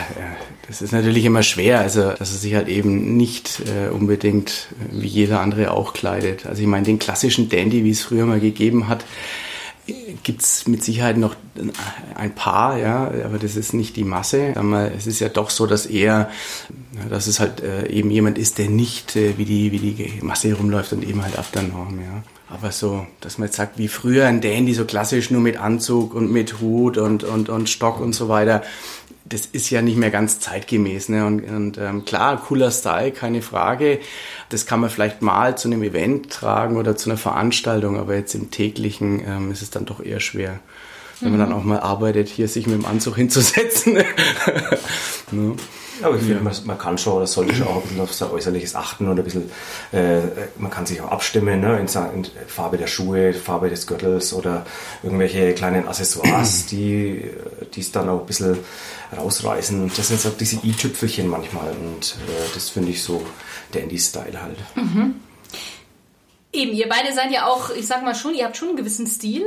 das 0.68 0.82
ist 0.82 0.94
natürlich 0.94 1.26
immer 1.26 1.44
schwer, 1.44 1.80
also 1.80 2.12
dass 2.12 2.32
er 2.32 2.38
sich 2.38 2.56
halt 2.56 2.70
eben 2.70 3.18
nicht 3.18 3.62
äh, 3.62 3.90
unbedingt 3.90 4.70
äh, 4.72 5.02
wie 5.02 5.08
jeder 5.08 5.42
andere 5.42 5.72
auch 5.72 5.94
kleidet. 5.94 6.46
Also 6.46 6.62
ich 6.62 6.68
meine, 6.68 6.86
den 6.86 7.00
klassischen 7.00 7.50
Dandy, 7.50 7.84
wie 7.84 7.92
es 7.92 8.02
früher 8.02 8.26
mal 8.26 8.40
gegeben 8.40 8.88
hat, 8.88 9.04
gibt 10.24 10.42
es 10.42 10.68
mit 10.68 10.84
Sicherheit 10.84 11.18
noch 11.18 11.36
ein 12.16 12.34
paar, 12.36 12.78
ja, 12.78 13.12
aber 13.26 13.38
das 13.40 13.56
ist 13.56 13.74
nicht 13.74 13.96
die 13.96 14.04
Masse. 14.04 14.54
Es 14.96 15.08
ist 15.08 15.20
ja 15.20 15.30
doch 15.30 15.50
so, 15.50 15.66
dass 15.66 15.86
er, 15.86 16.30
dass 17.10 17.28
es 17.28 17.40
halt 17.40 17.62
äh, 17.62 17.88
eben 17.88 18.12
jemand 18.12 18.38
ist, 18.38 18.58
der 18.58 18.70
nicht 18.70 19.16
äh, 19.16 19.38
wie, 19.38 19.46
die, 19.46 19.72
wie 19.72 19.80
die 19.80 20.20
Masse 20.22 20.50
herumläuft 20.50 20.94
und 20.94 21.04
eben 21.04 21.24
halt 21.24 21.38
ab 21.38 21.52
der 21.54 21.64
Norm, 21.64 22.00
ja. 22.00 22.24
Aber 22.52 22.72
so, 22.72 23.06
dass 23.22 23.38
man 23.38 23.48
jetzt 23.48 23.58
sagt, 23.58 23.78
wie 23.78 23.88
früher 23.88 24.26
ein 24.26 24.42
Dandy, 24.42 24.74
so 24.74 24.86
klassisch 24.86 25.30
nur 25.30 25.42
mit 25.42 25.58
Anzug 25.58 26.16
und 26.16 26.32
mit 26.32 26.60
Hut 26.60 26.98
und, 26.98 27.24
und, 27.24 27.48
und 27.48 27.70
Stock 27.70 28.00
und 28.00 28.14
so 28.14 28.28
weiter, 28.28 28.64
das 29.30 29.46
ist 29.46 29.70
ja 29.70 29.82
nicht 29.82 29.98
mehr 29.98 30.10
ganz 30.10 30.40
zeitgemäß. 30.40 31.10
Ne? 31.10 31.26
Und, 31.26 31.44
und 31.44 31.78
ähm, 31.78 32.04
klar, 32.04 32.42
cooler 32.42 32.72
Style, 32.72 33.12
keine 33.12 33.42
Frage. 33.42 34.00
Das 34.50 34.66
kann 34.66 34.80
man 34.80 34.90
vielleicht 34.90 35.22
mal 35.22 35.58
zu 35.58 35.68
einem 35.68 35.84
Event 35.84 36.32
tragen 36.32 36.78
oder 36.78 36.98
zu 36.98 37.10
einer 37.10 37.18
Veranstaltung, 37.18 37.98
aber 37.98 38.16
jetzt 38.16 38.34
im 38.34 38.52
täglichen 38.52 39.22
ähm, 39.26 39.52
ist 39.52 39.62
es 39.62 39.70
dann 39.70 39.86
doch 39.86 40.04
eher 40.04 40.20
schwer, 40.20 40.60
wenn 41.22 41.32
man 41.32 41.40
dann 41.40 41.50
mhm. 41.50 41.56
auch 41.56 41.64
mal 41.64 41.80
arbeitet, 41.80 42.28
hier 42.28 42.48
sich 42.48 42.66
mit 42.66 42.76
dem 42.76 42.86
Anzug 42.86 43.16
hinzusetzen. 43.16 43.94
ne? 45.32 45.56
Aber 46.02 46.16
ich 46.16 46.24
finde, 46.24 46.42
man, 46.42 46.56
man, 46.66 46.78
kann 46.78 46.98
schon 46.98 47.14
oder 47.14 47.28
sollte 47.28 47.56
schon 47.56 47.68
auch 47.68 47.78
ein 47.78 47.82
bisschen 47.82 48.02
auf 48.02 48.14
sein 48.14 48.32
Äußerliches 48.32 48.76
achten 48.76 49.08
und 49.08 49.18
ein 49.18 49.24
bisschen, 49.24 49.52
äh, 49.92 50.20
man 50.58 50.72
kann 50.72 50.86
sich 50.86 51.02
auch 51.02 51.12
abstimmen, 51.12 51.60
ne, 51.60 51.80
in, 51.80 51.88
in, 51.88 52.28
Farbe 52.48 52.78
der 52.78 52.88
Schuhe, 52.88 53.34
Farbe 53.34 53.70
des 53.70 53.88
Gürtels 53.88 54.34
oder 54.34 54.66
irgendwelche 55.04 55.54
kleinen 55.54 55.88
Accessoires, 55.88 56.66
die 56.72 57.30
es 57.78 57.92
dann 57.92 58.10
auch 58.10 58.22
ein 58.22 58.26
bisschen 58.26 58.58
rausreißen. 59.16 59.84
Und 59.84 59.98
das 59.98 60.08
sind 60.08 60.20
so 60.20 60.30
diese 60.30 60.58
i-Tüpfelchen 60.64 61.28
manchmal 61.28 61.72
und 61.72 62.16
äh, 62.28 62.54
das 62.54 62.70
finde 62.70 62.92
ich 62.92 63.04
so 63.04 63.26
Dandy-Style 63.72 64.42
halt. 64.42 64.58
Mhm. 64.76 65.16
Eben, 66.52 66.74
ihr 66.74 66.90
beide 66.90 67.14
seid 67.14 67.32
ja 67.32 67.46
auch, 67.46 67.70
ich 67.70 67.86
sag 67.86 68.04
mal 68.04 68.16
schon, 68.16 68.34
ihr 68.34 68.46
habt 68.46 68.58
schon 68.58 68.70
einen 68.70 68.78
gewissen 68.78 69.06
Stil. 69.06 69.46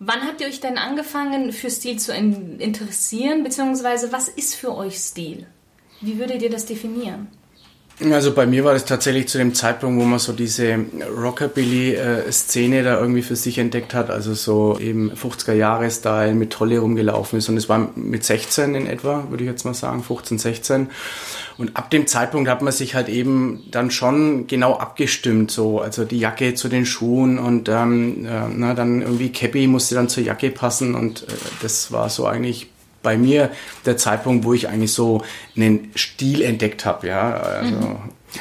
Wann 0.00 0.22
habt 0.26 0.40
ihr 0.40 0.46
euch 0.46 0.60
denn 0.60 0.78
angefangen, 0.78 1.52
für 1.52 1.70
Stil 1.70 1.98
zu 1.98 2.14
interessieren? 2.14 3.42
Beziehungsweise, 3.42 4.12
was 4.12 4.28
ist 4.28 4.54
für 4.54 4.74
euch 4.74 4.98
Stil? 4.98 5.46
Wie 6.00 6.18
würdet 6.18 6.42
ihr 6.42 6.50
das 6.50 6.66
definieren? 6.66 7.28
Also 8.12 8.32
bei 8.32 8.46
mir 8.46 8.64
war 8.64 8.74
das 8.74 8.84
tatsächlich 8.84 9.26
zu 9.26 9.38
dem 9.38 9.54
Zeitpunkt, 9.54 10.00
wo 10.00 10.06
man 10.06 10.20
so 10.20 10.32
diese 10.32 10.78
Rockabilly-Szene 11.20 12.84
da 12.84 13.00
irgendwie 13.00 13.22
für 13.22 13.34
sich 13.34 13.58
entdeckt 13.58 13.92
hat, 13.92 14.08
also 14.08 14.34
so 14.34 14.78
eben 14.78 15.10
50er-Jahre-Style 15.10 16.34
mit 16.34 16.50
Tolle 16.50 16.78
rumgelaufen 16.78 17.40
ist. 17.40 17.48
Und 17.48 17.56
es 17.56 17.68
war 17.68 17.90
mit 17.96 18.22
16 18.22 18.76
in 18.76 18.86
etwa, 18.86 19.26
würde 19.30 19.42
ich 19.42 19.50
jetzt 19.50 19.64
mal 19.64 19.74
sagen, 19.74 20.04
15, 20.04 20.38
16. 20.38 20.90
Und 21.56 21.76
ab 21.76 21.90
dem 21.90 22.06
Zeitpunkt 22.06 22.48
hat 22.48 22.62
man 22.62 22.72
sich 22.72 22.94
halt 22.94 23.08
eben 23.08 23.64
dann 23.72 23.90
schon 23.90 24.46
genau 24.46 24.74
abgestimmt, 24.74 25.50
so 25.50 25.80
also 25.80 26.04
die 26.04 26.20
Jacke 26.20 26.54
zu 26.54 26.68
den 26.68 26.86
Schuhen 26.86 27.40
und 27.40 27.68
ähm, 27.68 28.24
äh, 28.24 28.42
na, 28.48 28.74
dann 28.74 29.02
irgendwie 29.02 29.32
Cappy 29.32 29.66
musste 29.66 29.96
dann 29.96 30.08
zur 30.08 30.22
Jacke 30.22 30.50
passen 30.52 30.94
und 30.94 31.24
äh, 31.24 31.32
das 31.62 31.90
war 31.90 32.08
so 32.10 32.26
eigentlich 32.26 32.68
bei 33.02 33.16
mir 33.16 33.50
der 33.86 33.96
Zeitpunkt, 33.96 34.44
wo 34.44 34.52
ich 34.52 34.68
eigentlich 34.68 34.92
so 34.92 35.22
einen 35.56 35.92
Stil 35.96 36.42
entdeckt 36.42 36.84
habe, 36.84 37.08
ja. 37.08 37.34
Also, 37.34 37.74
mhm. 37.74 37.96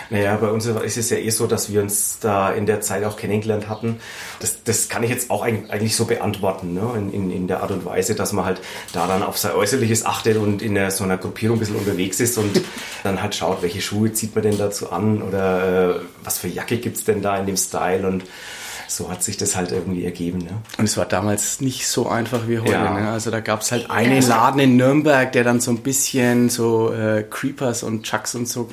Naja, 0.09 0.35
bei 0.35 0.49
uns 0.49 0.65
ist 0.65 0.97
es 0.97 1.09
ja 1.09 1.17
eh 1.17 1.29
so, 1.29 1.47
dass 1.47 1.71
wir 1.71 1.81
uns 1.81 2.19
da 2.19 2.51
in 2.51 2.65
der 2.65 2.81
Zeit 2.81 3.05
auch 3.05 3.15
kennengelernt 3.15 3.69
hatten. 3.69 3.99
Das, 4.39 4.63
das 4.63 4.89
kann 4.89 5.01
ich 5.03 5.09
jetzt 5.09 5.31
auch 5.31 5.43
eigentlich 5.43 5.95
so 5.95 6.05
beantworten, 6.05 6.73
ne? 6.73 6.91
in, 6.97 7.13
in, 7.13 7.31
in 7.31 7.47
der 7.47 7.61
Art 7.61 7.71
und 7.71 7.85
Weise, 7.85 8.13
dass 8.13 8.33
man 8.33 8.45
halt 8.45 8.61
da 8.91 9.07
dann 9.07 9.23
auf 9.23 9.37
sein 9.37 9.53
Äußerliches 9.53 10.05
achtet 10.05 10.37
und 10.37 10.61
in 10.61 10.75
der, 10.75 10.91
so 10.91 11.05
einer 11.05 11.17
Gruppierung 11.17 11.57
ein 11.57 11.59
bisschen 11.59 11.77
unterwegs 11.77 12.19
ist 12.19 12.37
und 12.37 12.61
dann 13.03 13.21
halt 13.21 13.33
schaut, 13.35 13.61
welche 13.61 13.81
Schuhe 13.81 14.11
zieht 14.11 14.35
man 14.35 14.43
denn 14.43 14.57
dazu 14.57 14.91
an 14.91 15.21
oder 15.21 15.95
äh, 15.95 15.99
was 16.23 16.37
für 16.37 16.49
Jacke 16.49 16.77
gibt's 16.77 17.05
denn 17.05 17.21
da 17.21 17.37
in 17.37 17.45
dem 17.45 17.57
Style 17.57 18.05
und 18.05 18.25
so 18.87 19.09
hat 19.11 19.21
sich 19.21 19.37
das 19.37 19.55
halt 19.55 19.71
irgendwie 19.71 20.05
ergeben. 20.05 20.39
Ne? 20.39 20.51
Und 20.77 20.85
es 20.85 20.97
war 20.97 21.05
damals 21.05 21.59
nicht 21.59 21.87
so 21.87 22.07
einfach 22.07 22.47
wie 22.47 22.59
heute. 22.59 22.71
Ja. 22.71 22.99
Ne? 22.99 23.09
Also 23.09 23.31
da 23.31 23.41
gab 23.41 23.61
es 23.61 23.71
halt 23.71 23.91
einen 23.91 24.25
Laden 24.25 24.59
in 24.59 24.77
Nürnberg, 24.77 25.31
der 25.33 25.43
dann 25.43 25.59
so 25.59 25.71
ein 25.71 25.79
bisschen 25.79 26.49
so 26.49 26.93
äh, 26.93 27.23
Creepers 27.29 27.83
und 27.83 28.03
Chucks 28.03 28.33
und 28.35 28.47
so, 28.47 28.69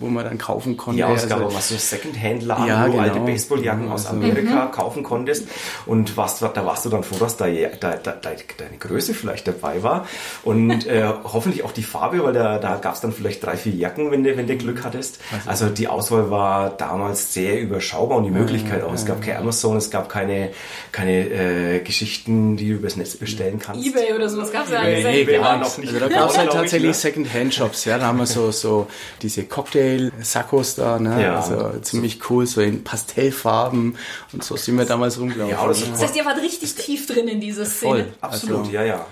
wo 0.00 0.06
man 0.06 0.24
dann 0.24 0.38
kaufen 0.38 0.76
konnte. 0.76 1.00
Ja, 1.00 1.12
es 1.12 1.24
also, 1.24 1.36
gab 1.36 1.44
auch 1.44 1.54
was 1.54 1.68
so 1.68 1.76
Secondhand-Laden, 1.76 2.66
ja, 2.66 2.88
wo 2.88 2.92
du 2.92 2.98
alte 2.98 3.14
genau. 3.14 3.26
Baseballjagden 3.26 3.88
aus 3.90 4.06
also, 4.06 4.16
Amerika 4.16 4.66
mhm. 4.66 4.70
kaufen 4.70 5.02
konntest. 5.02 5.48
Und 5.84 6.16
was, 6.16 6.38
da 6.38 6.64
warst 6.64 6.86
du 6.86 6.88
dann 6.88 7.02
froh, 7.02 7.18
dass 7.18 7.36
da, 7.36 7.46
da, 7.46 7.96
da, 7.96 8.12
deine 8.12 8.78
Größe 8.78 9.12
vielleicht 9.12 9.46
dabei 9.48 9.82
war. 9.82 10.06
Und 10.44 10.86
äh, 10.86 11.06
hoffentlich 11.24 11.64
auch 11.64 11.72
die 11.72 11.82
Farbe, 11.82 12.24
weil 12.24 12.32
da, 12.32 12.58
da 12.58 12.76
gab 12.76 12.94
es 12.94 13.00
dann 13.00 13.12
vielleicht 13.12 13.44
drei, 13.44 13.56
vier 13.56 13.74
Jacken, 13.74 14.10
wenn 14.10 14.24
du, 14.24 14.36
wenn 14.36 14.46
du 14.46 14.56
Glück 14.56 14.82
hattest. 14.84 15.18
Also, 15.46 15.64
also 15.64 15.74
die 15.74 15.88
Auswahl 15.88 16.30
war 16.30 16.70
damals 16.70 17.34
sehr 17.34 17.60
überschaubar 17.60 18.18
und 18.18 18.24
die 18.24 18.30
Möglichkeit 18.30 18.82
auch. 18.82 18.94
Es 18.94 19.04
gab 19.04 19.20
kein 19.20 19.36
Amazon 19.36 19.57
Amazon, 19.58 19.76
es 19.76 19.90
gab 19.90 20.08
keine, 20.08 20.50
keine 20.92 21.28
äh, 21.28 21.80
Geschichten, 21.80 22.56
die 22.56 22.68
du 22.68 22.74
übers 22.74 22.96
Netz 22.96 23.16
bestellen 23.16 23.58
kannst. 23.58 23.84
Ebay 23.84 24.14
oder 24.14 24.28
sowas 24.28 24.52
gab 24.52 24.66
es 24.66 24.72
ja 24.72 24.82
nicht. 24.82 25.04
Ebay 25.04 25.40
war 25.40 25.56
noch 25.56 25.78
nicht. 25.78 25.88
Also 25.88 26.00
da 26.00 26.08
gab 26.08 26.30
es 26.30 26.38
halt 26.38 26.52
tatsächlich 26.52 26.88
ne? 26.88 26.94
Second-Hand-Shops, 26.94 27.84
ja. 27.86 27.98
Da 27.98 28.06
haben 28.06 28.18
wir 28.18 28.26
so, 28.26 28.50
so 28.50 28.86
diese 29.22 29.44
Cocktail-Sackos 29.44 30.76
da, 30.76 30.98
ne? 30.98 31.22
Ja. 31.22 31.36
Also 31.40 31.78
ziemlich 31.80 32.20
cool, 32.30 32.46
so 32.46 32.60
in 32.60 32.84
Pastellfarben 32.84 33.96
und 34.32 34.44
so 34.44 34.56
sind 34.56 34.76
wir 34.78 34.84
damals 34.84 35.18
rumgelaufen. 35.18 35.50
Ja, 35.50 35.66
das, 35.66 35.90
das 35.90 36.02
heißt, 36.02 36.16
ihr 36.16 36.24
wart 36.24 36.40
richtig 36.40 36.74
tief 36.74 37.06
drin 37.06 37.28
in 37.28 37.40
dieser 37.40 37.64
Szene. 37.64 37.90
Voll. 37.90 38.06
Absolut, 38.20 38.58
also, 38.60 38.70
ja, 38.70 38.84
ja. 38.84 39.06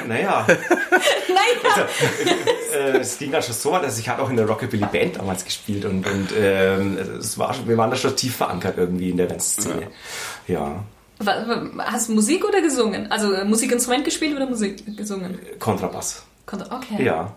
naja. 0.08 0.46
naja. 0.46 0.58
Also, 1.64 1.82
äh, 2.76 2.98
es 2.98 3.18
ging 3.18 3.32
dann 3.32 3.42
schon 3.42 3.54
so 3.54 3.72
weit, 3.72 3.84
also 3.84 4.00
ich 4.00 4.08
hatte 4.08 4.22
auch 4.22 4.30
in 4.30 4.36
der 4.36 4.46
Rockabilly 4.46 4.86
Band 4.86 5.16
damals 5.16 5.44
gespielt 5.44 5.84
und, 5.84 6.06
und 6.06 6.28
ähm, 6.36 6.98
es 7.18 7.38
war, 7.38 7.54
wir 7.66 7.76
waren 7.76 7.90
da 7.90 7.96
schon 7.96 8.16
tief 8.16 8.36
verankert 8.36 8.78
irgendwie 8.78 9.10
in 9.10 9.16
der 9.16 9.26
Bandszene. 9.26 9.88
Ja. 10.46 10.54
ja. 10.54 10.84
Hast 11.78 12.08
du 12.08 12.14
Musik 12.14 12.44
oder 12.44 12.60
gesungen? 12.60 13.10
Also 13.10 13.32
äh, 13.32 13.44
Musikinstrument 13.44 14.04
gespielt 14.04 14.34
oder 14.36 14.46
Musik 14.46 14.96
gesungen? 14.96 15.38
Kontrabass. 15.58 16.24
Kontra 16.44 16.76
okay. 16.76 17.04
Ja. 17.04 17.32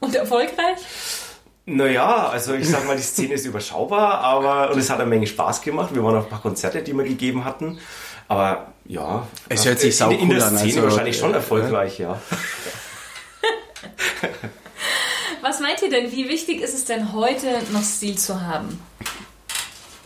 Und 0.00 0.14
erfolgreich? 0.14 0.78
Naja, 1.70 2.28
also 2.28 2.54
ich 2.54 2.66
sag 2.66 2.86
mal, 2.86 2.96
die 2.96 3.02
Szene 3.02 3.34
ist 3.34 3.44
überschaubar, 3.44 4.20
aber 4.20 4.70
und 4.72 4.78
es 4.78 4.88
hat 4.88 5.00
eine 5.00 5.10
Menge 5.10 5.26
Spaß 5.26 5.60
gemacht. 5.60 5.94
Wir 5.94 6.02
waren 6.02 6.16
auf 6.16 6.24
ein 6.24 6.30
paar 6.30 6.40
Konzerte, 6.40 6.80
die 6.80 6.94
wir 6.94 7.04
gegeben 7.04 7.44
hatten. 7.44 7.78
Aber 8.28 8.72
ja, 8.84 9.26
es 9.48 9.64
hört 9.64 9.80
sich 9.80 9.96
sau 9.96 10.10
in, 10.10 10.20
in 10.20 10.28
der 10.28 10.40
Szene 10.40 10.62
also, 10.62 10.82
wahrscheinlich 10.82 11.18
schon 11.18 11.34
erfolgreich, 11.34 11.98
ja. 11.98 12.20
Was 15.40 15.60
meint 15.60 15.80
ihr 15.82 15.90
denn? 15.90 16.12
Wie 16.12 16.28
wichtig 16.28 16.60
ist 16.60 16.74
es 16.74 16.84
denn 16.84 17.12
heute 17.12 17.62
noch 17.72 17.82
Stil 17.82 18.18
zu 18.18 18.42
haben? 18.42 18.80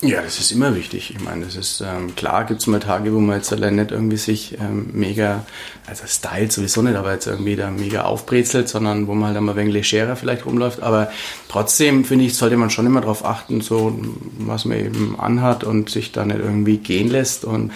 Ja, 0.05 0.21
das 0.21 0.41
ist 0.41 0.51
immer 0.51 0.75
wichtig. 0.75 1.15
Ich 1.17 1.23
meine, 1.23 1.45
das 1.45 1.55
ist 1.55 1.81
ähm, 1.81 2.17
klar, 2.17 2.45
gibt 2.45 2.61
es 2.61 2.67
mal 2.67 2.81
Tage, 2.81 3.15
wo 3.15 3.21
man 3.21 3.37
jetzt 3.37 3.53
allein 3.53 3.77
nicht 3.77 3.93
irgendwie 3.93 4.17
sich 4.17 4.59
ähm, 4.59 4.91
mega, 4.93 5.47
also 5.87 6.03
Style 6.09 6.51
sowieso 6.51 6.83
nicht, 6.83 6.97
aber 6.97 7.13
jetzt 7.13 7.29
irgendwie 7.29 7.55
da 7.55 7.71
mega 7.71 8.03
aufbrezelt, 8.03 8.69
sondern 8.69 9.07
wo 9.07 9.15
man 9.15 9.29
halt 9.29 9.37
einmal 9.37 9.55
ein 9.55 9.59
wenig 9.69 9.93
legerer 9.93 10.17
vielleicht 10.17 10.45
rumläuft. 10.45 10.83
Aber 10.83 11.13
trotzdem, 11.49 12.05
finde 12.05 12.25
ich, 12.25 12.35
sollte 12.35 12.57
man 12.57 12.69
schon 12.69 12.85
immer 12.85 13.01
darauf 13.01 13.25
achten, 13.25 13.61
so 13.61 13.97
was 14.39 14.65
man 14.65 14.81
eben 14.81 15.21
anhat 15.21 15.63
und 15.63 15.89
sich 15.89 16.11
da 16.11 16.25
nicht 16.25 16.41
irgendwie 16.41 16.79
gehen 16.79 17.09
lässt. 17.09 17.45
Und 17.45 17.71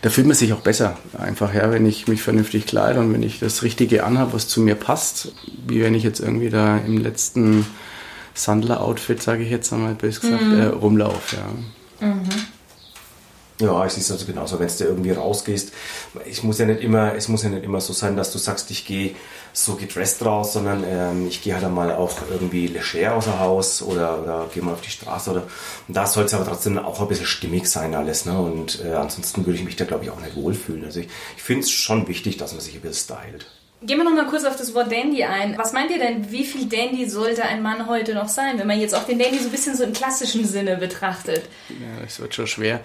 da 0.00 0.08
fühlt 0.08 0.26
man 0.26 0.36
sich 0.36 0.54
auch 0.54 0.60
besser. 0.60 0.96
Einfach, 1.18 1.52
ja, 1.52 1.70
wenn 1.70 1.84
ich 1.84 2.08
mich 2.08 2.22
vernünftig 2.22 2.64
kleide 2.64 3.00
und 3.00 3.12
wenn 3.12 3.22
ich 3.22 3.38
das 3.38 3.62
Richtige 3.62 4.04
anhabe, 4.04 4.32
was 4.32 4.48
zu 4.48 4.62
mir 4.62 4.76
passt, 4.76 5.32
wie 5.66 5.82
wenn 5.82 5.94
ich 5.94 6.04
jetzt 6.04 6.20
irgendwie 6.20 6.48
da 6.48 6.78
im 6.78 6.96
letzten 7.02 7.66
Sandler-Outfit, 8.34 9.22
sage 9.22 9.44
ich 9.44 9.50
jetzt 9.50 9.72
einmal 9.72 9.94
bös 9.94 10.20
gesagt, 10.20 10.42
mhm. 10.42 10.60
äh, 10.60 10.64
rumlaufe. 10.66 11.36
Ja. 11.36 12.06
Mhm. 12.08 12.28
Ja, 13.60 13.84
es 13.86 13.96
ist 13.96 14.10
also 14.10 14.26
genauso, 14.26 14.58
wenn 14.58 14.66
du 14.66 14.84
irgendwie 14.84 15.12
rausgehst. 15.12 15.72
Ich 16.26 16.42
muss 16.42 16.58
ja 16.58 16.66
nicht 16.66 16.82
immer, 16.82 17.14
es 17.14 17.28
muss 17.28 17.44
ja 17.44 17.50
nicht 17.50 17.62
immer 17.62 17.80
so 17.80 17.92
sein, 17.92 18.16
dass 18.16 18.32
du 18.32 18.38
sagst, 18.38 18.68
ich 18.72 18.84
gehe 18.84 19.14
so 19.52 19.76
gedresst 19.76 20.24
raus, 20.24 20.54
sondern 20.54 20.82
ähm, 20.84 21.28
ich 21.28 21.40
gehe 21.40 21.54
halt 21.54 21.62
einmal 21.62 21.92
auch 21.92 22.18
irgendwie 22.28 22.66
leger 22.66 23.14
außer 23.14 23.38
Haus 23.38 23.80
oder, 23.80 24.20
oder 24.20 24.50
gehe 24.52 24.60
mal 24.60 24.72
auf 24.72 24.80
die 24.80 24.90
Straße 24.90 25.30
oder 25.30 25.44
und 25.86 25.96
da 25.96 26.04
soll 26.06 26.24
es 26.24 26.34
aber 26.34 26.44
trotzdem 26.44 26.76
auch 26.78 27.00
ein 27.00 27.06
bisschen 27.06 27.26
stimmig 27.26 27.68
sein 27.68 27.94
alles. 27.94 28.24
Ne? 28.24 28.36
Und 28.36 28.84
äh, 28.84 28.94
ansonsten 28.94 29.46
würde 29.46 29.56
ich 29.56 29.64
mich 29.64 29.76
da 29.76 29.84
glaube 29.84 30.02
ich 30.02 30.10
auch 30.10 30.20
nicht 30.20 30.34
wohlfühlen. 30.34 30.84
Also 30.84 30.98
ich, 30.98 31.08
ich 31.36 31.42
finde 31.42 31.62
es 31.62 31.70
schon 31.70 32.08
wichtig, 32.08 32.36
dass 32.36 32.52
man 32.52 32.60
sich 32.60 32.74
ein 32.74 32.80
bisschen 32.80 33.16
stylt. 33.16 33.46
Gehen 33.86 33.98
wir 33.98 34.04
noch 34.04 34.14
mal 34.14 34.26
kurz 34.26 34.44
auf 34.44 34.56
das 34.56 34.72
Wort 34.72 34.90
Dandy 34.90 35.24
ein. 35.24 35.58
Was 35.58 35.74
meint 35.74 35.90
ihr 35.90 35.98
denn, 35.98 36.30
wie 36.30 36.44
viel 36.44 36.66
Dandy 36.66 37.06
sollte 37.06 37.42
ein 37.42 37.60
Mann 37.60 37.86
heute 37.86 38.14
noch 38.14 38.28
sein, 38.28 38.58
wenn 38.58 38.66
man 38.66 38.80
jetzt 38.80 38.94
auch 38.94 39.04
den 39.04 39.18
Dandy 39.18 39.38
so 39.38 39.46
ein 39.46 39.50
bisschen 39.50 39.76
so 39.76 39.84
im 39.84 39.92
klassischen 39.92 40.46
Sinne 40.46 40.78
betrachtet? 40.78 41.42
Ja, 41.68 42.02
das 42.02 42.18
wird 42.18 42.34
schon 42.34 42.46
schwer. 42.46 42.80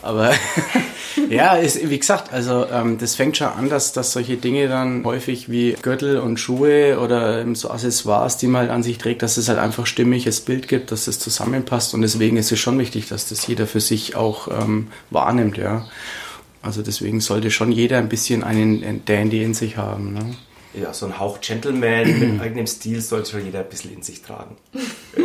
Aber 0.00 0.32
ja, 1.28 1.54
ist, 1.54 1.88
wie 1.88 1.98
gesagt, 1.98 2.32
also 2.32 2.66
ähm, 2.66 2.98
das 2.98 3.14
fängt 3.14 3.36
schon 3.36 3.48
an, 3.48 3.68
dass, 3.68 3.92
dass 3.92 4.12
solche 4.12 4.36
Dinge 4.36 4.66
dann 4.66 5.04
häufig 5.04 5.48
wie 5.48 5.76
Gürtel 5.80 6.18
und 6.18 6.38
Schuhe 6.38 6.98
oder 6.98 7.44
so 7.54 7.70
Accessoires, 7.70 8.36
die 8.36 8.48
man 8.48 8.62
halt 8.62 8.70
an 8.72 8.82
sich 8.82 8.98
trägt, 8.98 9.22
dass 9.22 9.36
es 9.36 9.48
halt 9.48 9.60
einfach 9.60 9.86
stimmiges 9.86 10.40
Bild 10.40 10.66
gibt, 10.66 10.90
dass 10.90 11.06
es 11.06 11.20
zusammenpasst. 11.20 11.94
Und 11.94 12.02
deswegen 12.02 12.36
ist 12.36 12.50
es 12.50 12.58
schon 12.58 12.80
wichtig, 12.80 13.08
dass 13.08 13.28
das 13.28 13.46
jeder 13.46 13.68
für 13.68 13.80
sich 13.80 14.16
auch 14.16 14.48
ähm, 14.48 14.88
wahrnimmt, 15.10 15.56
ja. 15.56 15.86
Also 16.62 16.82
deswegen 16.82 17.20
sollte 17.20 17.50
schon 17.50 17.72
jeder 17.72 17.98
ein 17.98 18.08
bisschen 18.08 18.44
einen 18.44 19.04
Dandy 19.04 19.42
in 19.42 19.52
sich 19.54 19.76
haben. 19.76 20.14
Ne? 20.14 20.36
Ja, 20.74 20.94
so 20.94 21.06
ein 21.06 21.18
Hauch 21.18 21.40
Gentleman 21.40 22.18
mit 22.18 22.40
eigenem 22.40 22.66
Stil 22.66 23.00
sollte 23.00 23.32
schon 23.32 23.44
jeder 23.44 23.60
ein 23.60 23.68
bisschen 23.68 23.92
in 23.92 24.02
sich 24.02 24.22
tragen. 24.22 24.56
Ja. 24.72 24.80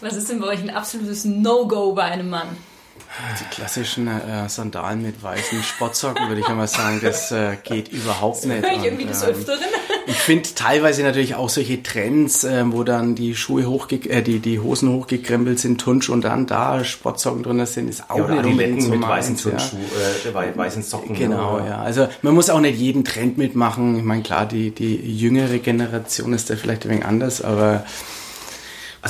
Was 0.00 0.14
ist 0.14 0.28
denn 0.28 0.40
bei 0.40 0.48
euch 0.48 0.60
ein 0.60 0.70
absolutes 0.70 1.24
No-Go 1.24 1.94
bei 1.94 2.02
einem 2.02 2.28
Mann? 2.28 2.48
Die 3.40 3.44
klassischen 3.54 4.08
äh, 4.08 4.48
Sandalen 4.48 5.00
mit 5.00 5.22
weißen 5.22 5.62
Sportsocken, 5.62 6.28
würde 6.28 6.42
ich 6.42 6.46
einmal 6.46 6.68
sagen, 6.68 7.00
das 7.02 7.32
äh, 7.32 7.56
geht 7.62 7.88
überhaupt 7.88 8.44
nicht. 8.44 8.62
Höre 8.62 8.72
ich 8.72 8.84
irgendwie 8.84 9.04
und, 9.04 9.10
des 9.10 9.22
ähm, 9.22 9.30
Öfteren. 9.30 9.64
Ich 10.08 10.16
finde 10.16 10.48
teilweise 10.54 11.02
natürlich 11.02 11.34
auch 11.34 11.48
solche 11.48 11.82
Trends, 11.82 12.44
äh, 12.44 12.64
wo 12.66 12.84
dann 12.84 13.16
die 13.16 13.34
Schuhe 13.34 13.66
hochge 13.66 13.96
äh, 14.08 14.22
die, 14.22 14.38
die 14.38 14.60
Hosen 14.60 14.90
hochgekrempelt 14.90 15.58
sind, 15.58 15.80
Tunsch 15.80 16.08
und 16.08 16.22
dann 16.22 16.46
da 16.46 16.84
Sportsocken 16.84 17.42
drin 17.42 17.64
sind, 17.66 17.88
ist 17.88 18.08
auch 18.08 18.28
ja, 18.28 18.34
nicht 18.36 18.44
unbedingt 18.44 18.82
so 18.82 18.90
mit 18.90 19.02
weißen 19.02 19.36
ja. 19.44 20.30
äh, 20.30 20.56
weißen 20.56 20.82
Socken. 20.82 21.16
Genau, 21.16 21.58
ja. 21.58 21.82
Also 21.82 22.08
man 22.22 22.34
muss 22.34 22.50
auch 22.50 22.60
nicht 22.60 22.78
jeden 22.78 23.04
Trend 23.04 23.36
mitmachen. 23.36 23.98
Ich 23.98 24.04
meine, 24.04 24.22
klar, 24.22 24.46
die, 24.46 24.70
die 24.70 24.94
jüngere 24.94 25.58
Generation 25.58 26.32
ist 26.32 26.50
da 26.50 26.56
vielleicht 26.56 26.84
ein 26.84 26.90
wenig 26.90 27.04
anders, 27.04 27.42
aber 27.42 27.84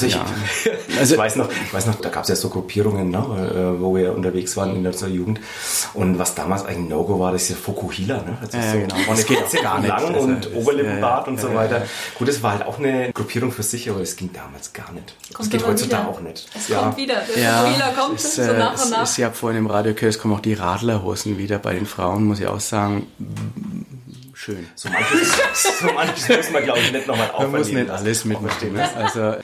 also 0.04 0.06
ich, 0.06 0.14
ja. 0.14 0.24
also 0.98 1.14
ich 1.14 1.18
weiß 1.18 1.36
noch, 1.36 1.50
ich 1.50 1.72
weiß 1.72 1.86
noch, 1.86 1.94
da 1.96 2.08
gab 2.08 2.24
es 2.24 2.28
ja 2.28 2.36
so 2.36 2.48
Gruppierungen, 2.48 3.10
ne, 3.10 3.18
äh, 3.18 3.80
wo 3.80 3.94
wir 3.96 4.14
unterwegs 4.14 4.56
waren 4.56 4.74
in 4.76 4.84
der 4.84 4.92
Jugend. 5.08 5.40
Und 5.94 6.18
was 6.18 6.34
damals 6.34 6.64
eigentlich 6.64 6.90
No-Go 6.90 7.18
war, 7.18 7.32
das 7.32 7.44
ist 7.44 7.48
ja 7.50 7.56
Fokuhila, 7.56 8.16
ne? 8.16 8.38
Also 8.40 8.58
ja, 8.58 8.72
so 8.72 8.78
genau. 8.78 8.94
Vorne 8.96 9.20
das 9.20 9.26
geht 9.26 9.62
gar 9.62 9.80
nicht. 9.80 9.88
lang 9.88 10.14
also, 10.14 10.20
und 10.20 10.54
Oberlippenbart 10.54 11.26
ja, 11.26 11.32
und 11.32 11.40
so 11.40 11.54
weiter. 11.54 11.82
Gut, 12.18 12.28
das 12.28 12.42
war 12.42 12.52
halt 12.52 12.66
auch 12.66 12.78
eine 12.78 13.12
Gruppierung 13.12 13.52
für 13.52 13.62
sich, 13.62 13.88
aber 13.90 14.00
es 14.00 14.16
ging 14.16 14.30
damals 14.32 14.72
gar 14.72 14.92
nicht. 14.92 15.14
Kommt 15.32 15.38
das 15.38 15.50
geht 15.50 15.66
heutzutage 15.66 16.02
wieder. 16.02 16.10
auch 16.10 16.20
nicht. 16.20 16.48
Es 16.54 16.74
kommt 16.74 16.96
wieder. 16.96 17.22
Der 17.34 17.42
ja, 17.42 17.92
kommt 17.96 18.16
ist, 18.16 18.34
so 18.34 18.42
nach 18.52 18.82
und 18.82 18.90
nach. 18.90 19.02
Ist, 19.02 19.18
ich 19.18 19.24
habe 19.24 19.34
vorhin 19.34 19.58
im 19.58 19.66
Radio 19.66 19.94
gehört, 19.94 20.14
es 20.14 20.20
kommen 20.20 20.34
auch 20.34 20.40
die 20.40 20.54
Radlerhosen 20.54 21.38
wieder 21.38 21.58
bei 21.58 21.74
den 21.74 21.86
Frauen, 21.86 22.24
muss 22.24 22.40
ich 22.40 22.46
auch 22.46 22.60
sagen 22.60 23.06
schön. 24.46 24.68
So 24.74 24.88
manches, 24.88 25.80
so 25.80 25.92
manches 25.92 26.28
muss 26.28 26.50
man, 26.50 26.64
glaube 26.64 26.78
ich, 26.80 26.92
nicht 26.92 27.06
nochmal 27.06 27.30
aufnehmen. 27.30 27.52
Man 27.52 27.60
muss 27.60 27.70
nicht 27.72 27.90
alles 27.90 28.24
mitnehmen. 28.24 28.80
Also 28.94 29.36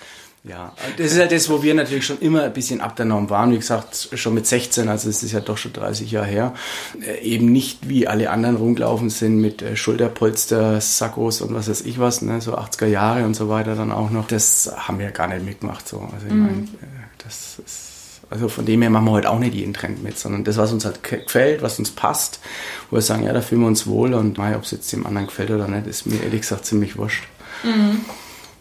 Ja, 0.44 0.72
das 0.96 1.12
ist 1.12 1.18
halt 1.20 1.30
das, 1.30 1.48
wo 1.48 1.62
wir 1.62 1.72
natürlich 1.72 2.04
schon 2.04 2.18
immer 2.18 2.42
ein 2.42 2.52
bisschen 2.52 2.80
ab 2.80 2.96
der 2.96 3.04
Norm 3.04 3.30
waren. 3.30 3.52
Wie 3.52 3.58
gesagt, 3.58 4.08
schon 4.14 4.34
mit 4.34 4.44
16, 4.44 4.88
also 4.88 5.08
es 5.08 5.22
ist 5.22 5.30
ja 5.30 5.38
doch 5.38 5.56
schon 5.56 5.72
30 5.72 6.10
Jahre 6.10 6.26
her. 6.26 6.54
Äh, 7.00 7.20
eben 7.20 7.52
nicht 7.52 7.88
wie 7.88 8.08
alle 8.08 8.28
anderen 8.28 8.56
rumgelaufen 8.56 9.08
sind 9.08 9.36
mit 9.36 9.62
äh, 9.62 9.76
Schulterpolster, 9.76 10.80
Sackos 10.80 11.42
und 11.42 11.54
was 11.54 11.68
weiß 11.68 11.82
ich 11.82 12.00
was, 12.00 12.22
ne? 12.22 12.40
so 12.40 12.56
80er 12.56 12.86
Jahre 12.86 13.24
und 13.24 13.34
so 13.34 13.48
weiter 13.48 13.76
dann 13.76 13.92
auch 13.92 14.10
noch. 14.10 14.26
Das 14.26 14.72
haben 14.76 14.98
wir 14.98 15.12
gar 15.12 15.28
nicht 15.28 15.44
mitgemacht. 15.44 15.86
So. 15.86 16.00
Also 16.12 16.26
ich 16.26 16.32
mhm. 16.32 16.42
meine, 16.42 16.62
äh, 16.62 17.22
das 17.22 17.60
ist 17.64 17.92
also 18.28 18.48
von 18.48 18.64
dem 18.64 18.80
her 18.80 18.90
machen 18.90 19.04
wir 19.04 19.10
heute 19.10 19.30
auch 19.30 19.38
nicht 19.38 19.54
jeden 19.54 19.74
Trend 19.74 20.02
mit, 20.02 20.18
sondern 20.18 20.42
das, 20.42 20.56
was 20.56 20.72
uns 20.72 20.86
halt 20.86 21.02
gefällt, 21.02 21.60
was 21.60 21.78
uns 21.78 21.90
passt, 21.90 22.40
wo 22.88 22.96
wir 22.96 23.02
sagen, 23.02 23.24
ja, 23.24 23.32
da 23.34 23.42
fühlen 23.42 23.60
wir 23.60 23.68
uns 23.68 23.86
wohl 23.86 24.14
und 24.14 24.38
ob 24.38 24.62
es 24.62 24.70
jetzt 24.70 24.90
dem 24.90 25.06
anderen 25.06 25.26
gefällt 25.26 25.50
oder 25.50 25.68
nicht, 25.68 25.86
ist 25.86 26.06
mir 26.06 26.22
ehrlich 26.22 26.40
gesagt 26.40 26.64
ziemlich 26.64 26.96
wurscht. 26.96 27.24
Mhm. 27.62 28.00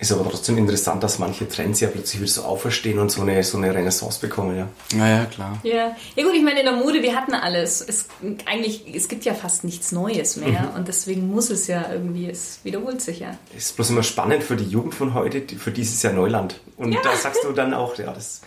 Ist 0.01 0.11
aber 0.11 0.27
trotzdem 0.27 0.57
interessant, 0.57 1.03
dass 1.03 1.19
manche 1.19 1.47
Trends 1.47 1.79
ja 1.79 1.87
plötzlich 1.87 2.19
wieder 2.19 2.31
so 2.31 2.41
auferstehen 2.41 2.97
und 2.97 3.11
so 3.11 3.21
eine, 3.21 3.43
so 3.43 3.59
eine 3.59 3.71
Renaissance 3.71 4.19
bekommen, 4.19 4.57
ja. 4.57 4.67
Naja, 4.97 5.25
klar. 5.25 5.59
Ja. 5.61 5.95
ja 6.15 6.23
gut, 6.23 6.33
ich 6.33 6.41
meine, 6.41 6.61
in 6.61 6.65
der 6.65 6.75
Mode, 6.75 7.03
wir 7.03 7.15
hatten 7.15 7.35
alles. 7.35 7.81
Es, 7.87 8.07
eigentlich, 8.47 8.83
es 8.95 9.07
gibt 9.09 9.25
ja 9.25 9.35
fast 9.35 9.63
nichts 9.63 9.91
Neues 9.91 10.37
mehr 10.37 10.71
mhm. 10.71 10.75
und 10.75 10.87
deswegen 10.87 11.27
muss 11.27 11.51
es 11.51 11.67
ja 11.67 11.85
irgendwie, 11.91 12.27
es 12.27 12.61
wiederholt 12.63 12.99
sich 12.99 13.19
ja. 13.19 13.37
Es 13.55 13.65
ist 13.65 13.75
bloß 13.75 13.91
immer 13.91 14.01
spannend 14.01 14.41
für 14.41 14.55
die 14.55 14.65
Jugend 14.65 14.95
von 14.95 15.13
heute, 15.13 15.43
für 15.55 15.69
die 15.69 15.83
ist 15.83 15.93
es 15.93 16.01
ja 16.01 16.11
Neuland. 16.11 16.59
Und 16.77 16.93
ja. 16.93 16.99
da 17.03 17.15
sagst 17.15 17.43
du 17.43 17.51
dann 17.51 17.75
auch, 17.75 17.95
ja, 17.99 18.11
das 18.11 18.41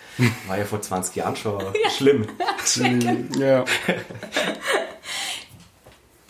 war 0.48 0.58
ja 0.58 0.64
vor 0.64 0.82
20 0.82 1.14
Jahren 1.14 1.36
schon 1.36 1.60
ja. 1.84 1.90
schlimm. 1.90 2.26
ja. 3.38 3.64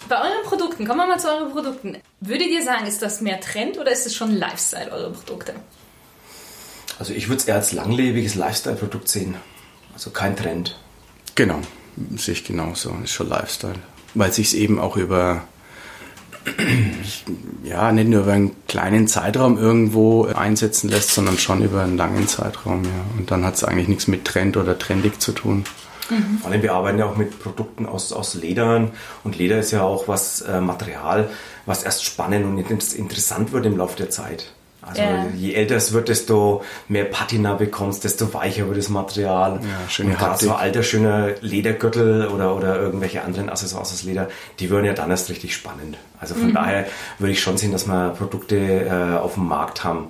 Bei 0.08 0.16
euren 0.16 0.44
Produkten, 0.44 0.86
kommen 0.86 1.00
wir 1.00 1.06
mal 1.06 1.18
zu 1.18 1.28
euren 1.28 1.50
Produkten. 1.50 1.96
Würdet 2.20 2.48
ihr 2.48 2.62
sagen, 2.62 2.86
ist 2.86 3.00
das 3.00 3.20
mehr 3.20 3.40
Trend 3.40 3.78
oder 3.78 3.90
ist 3.90 4.06
es 4.06 4.14
schon 4.14 4.34
Lifestyle, 4.36 4.92
eure 4.92 5.12
Produkte? 5.12 5.54
Also 6.98 7.12
ich 7.12 7.28
würde 7.28 7.40
es 7.40 7.48
eher 7.48 7.56
als 7.56 7.72
langlebiges 7.72 8.34
Lifestyle-Produkt 8.34 9.08
sehen. 9.08 9.36
Also 9.94 10.10
kein 10.10 10.36
Trend. 10.36 10.78
Genau, 11.34 11.60
sehe 12.16 12.34
ich 12.34 12.44
genauso. 12.44 12.94
Ist 13.02 13.12
schon 13.12 13.28
Lifestyle. 13.28 13.74
Weil 14.14 14.32
sich 14.32 14.48
es 14.48 14.54
eben 14.54 14.78
auch 14.78 14.96
über, 14.96 15.42
ja, 17.64 17.90
nicht 17.90 18.08
nur 18.08 18.22
über 18.22 18.32
einen 18.32 18.54
kleinen 18.68 19.08
Zeitraum 19.08 19.58
irgendwo 19.58 20.26
einsetzen 20.26 20.90
lässt, 20.90 21.10
sondern 21.14 21.38
schon 21.38 21.62
über 21.62 21.82
einen 21.82 21.96
langen 21.96 22.28
Zeitraum. 22.28 22.84
Ja. 22.84 22.90
Und 23.18 23.30
dann 23.30 23.44
hat 23.44 23.54
es 23.54 23.64
eigentlich 23.64 23.88
nichts 23.88 24.06
mit 24.06 24.24
Trend 24.24 24.56
oder 24.56 24.78
trendig 24.78 25.20
zu 25.20 25.32
tun. 25.32 25.64
Mhm. 26.10 26.38
Vor 26.40 26.50
allem, 26.50 26.62
wir 26.62 26.72
arbeiten 26.72 26.98
ja 26.98 27.06
auch 27.06 27.16
mit 27.16 27.42
Produkten 27.42 27.86
aus, 27.86 28.12
aus 28.12 28.34
Ledern 28.34 28.92
und 29.22 29.38
Leder 29.38 29.58
ist 29.58 29.70
ja 29.70 29.82
auch 29.82 30.08
was 30.08 30.42
äh, 30.42 30.60
Material, 30.60 31.28
was 31.66 31.82
erst 31.82 32.04
spannend 32.04 32.44
und 32.44 32.58
interessant 32.94 33.52
wird 33.52 33.66
im 33.66 33.76
Laufe 33.76 33.96
der 33.96 34.10
Zeit. 34.10 34.52
Also 34.86 35.00
yeah. 35.00 35.26
je 35.34 35.54
älter 35.54 35.76
es 35.76 35.92
wird, 35.92 36.08
desto 36.08 36.62
mehr 36.88 37.04
Patina 37.04 37.54
bekommst, 37.54 38.04
desto 38.04 38.34
weicher 38.34 38.66
wird 38.66 38.76
das 38.76 38.90
Material. 38.90 39.60
Ja, 39.62 39.88
schöne 39.88 40.10
und 40.10 40.18
gerade 40.18 40.44
so 40.44 40.52
alter, 40.52 40.82
schöner 40.82 41.30
Ledergürtel 41.40 42.28
oder, 42.28 42.54
oder 42.54 42.78
irgendwelche 42.78 43.22
anderen 43.22 43.48
Accessoires 43.48 43.92
aus 43.92 44.02
Leder, 44.02 44.28
die 44.58 44.68
würden 44.70 44.84
ja 44.84 44.92
dann 44.92 45.10
erst 45.10 45.30
richtig 45.30 45.54
spannend. 45.54 45.96
Also 46.20 46.34
von 46.34 46.48
mhm. 46.48 46.54
daher 46.54 46.86
würde 47.18 47.32
ich 47.32 47.40
schon 47.40 47.56
sehen, 47.56 47.72
dass 47.72 47.86
wir 47.86 48.10
Produkte 48.10 48.56
äh, 48.56 49.16
auf 49.16 49.34
dem 49.34 49.48
Markt 49.48 49.84
haben, 49.84 50.08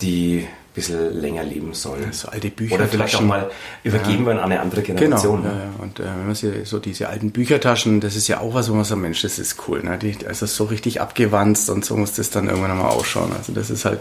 die 0.00 0.46
bisschen 0.74 1.20
länger 1.20 1.44
leben 1.44 1.72
soll. 1.72 2.00
So 2.10 2.28
alte 2.28 2.50
Bücher. 2.50 2.74
Oder 2.74 2.88
vielleicht 2.88 3.14
auch 3.16 3.20
mal 3.20 3.50
übergeben 3.84 4.20
ja. 4.20 4.26
werden 4.26 4.38
an 4.38 4.52
eine 4.52 4.60
andere 4.60 4.82
Generation. 4.82 5.42
Genau, 5.42 5.54
ne? 5.54 5.60
ja, 5.60 5.82
und 5.82 6.00
äh, 6.00 6.04
wenn 6.04 6.26
man 6.26 6.34
sich 6.34 6.68
so 6.68 6.78
diese 6.80 7.08
alten 7.08 7.30
Büchertaschen, 7.30 8.00
das 8.00 8.16
ist 8.16 8.28
ja 8.28 8.40
auch 8.40 8.54
was, 8.54 8.68
wo 8.70 8.74
man 8.74 8.84
sagt, 8.84 9.00
Mensch, 9.00 9.22
das 9.22 9.38
ist 9.38 9.68
cool. 9.68 9.82
Ne? 9.82 9.98
Die, 9.98 10.26
also 10.26 10.46
so 10.46 10.64
richtig 10.64 11.00
abgewanzt 11.00 11.70
und 11.70 11.84
so 11.84 11.96
muss 11.96 12.14
das 12.14 12.30
dann 12.30 12.48
irgendwann 12.48 12.76
mal 12.76 12.88
ausschauen. 12.88 13.30
Also 13.36 13.52
das 13.52 13.70
ist 13.70 13.84
halt, 13.84 14.00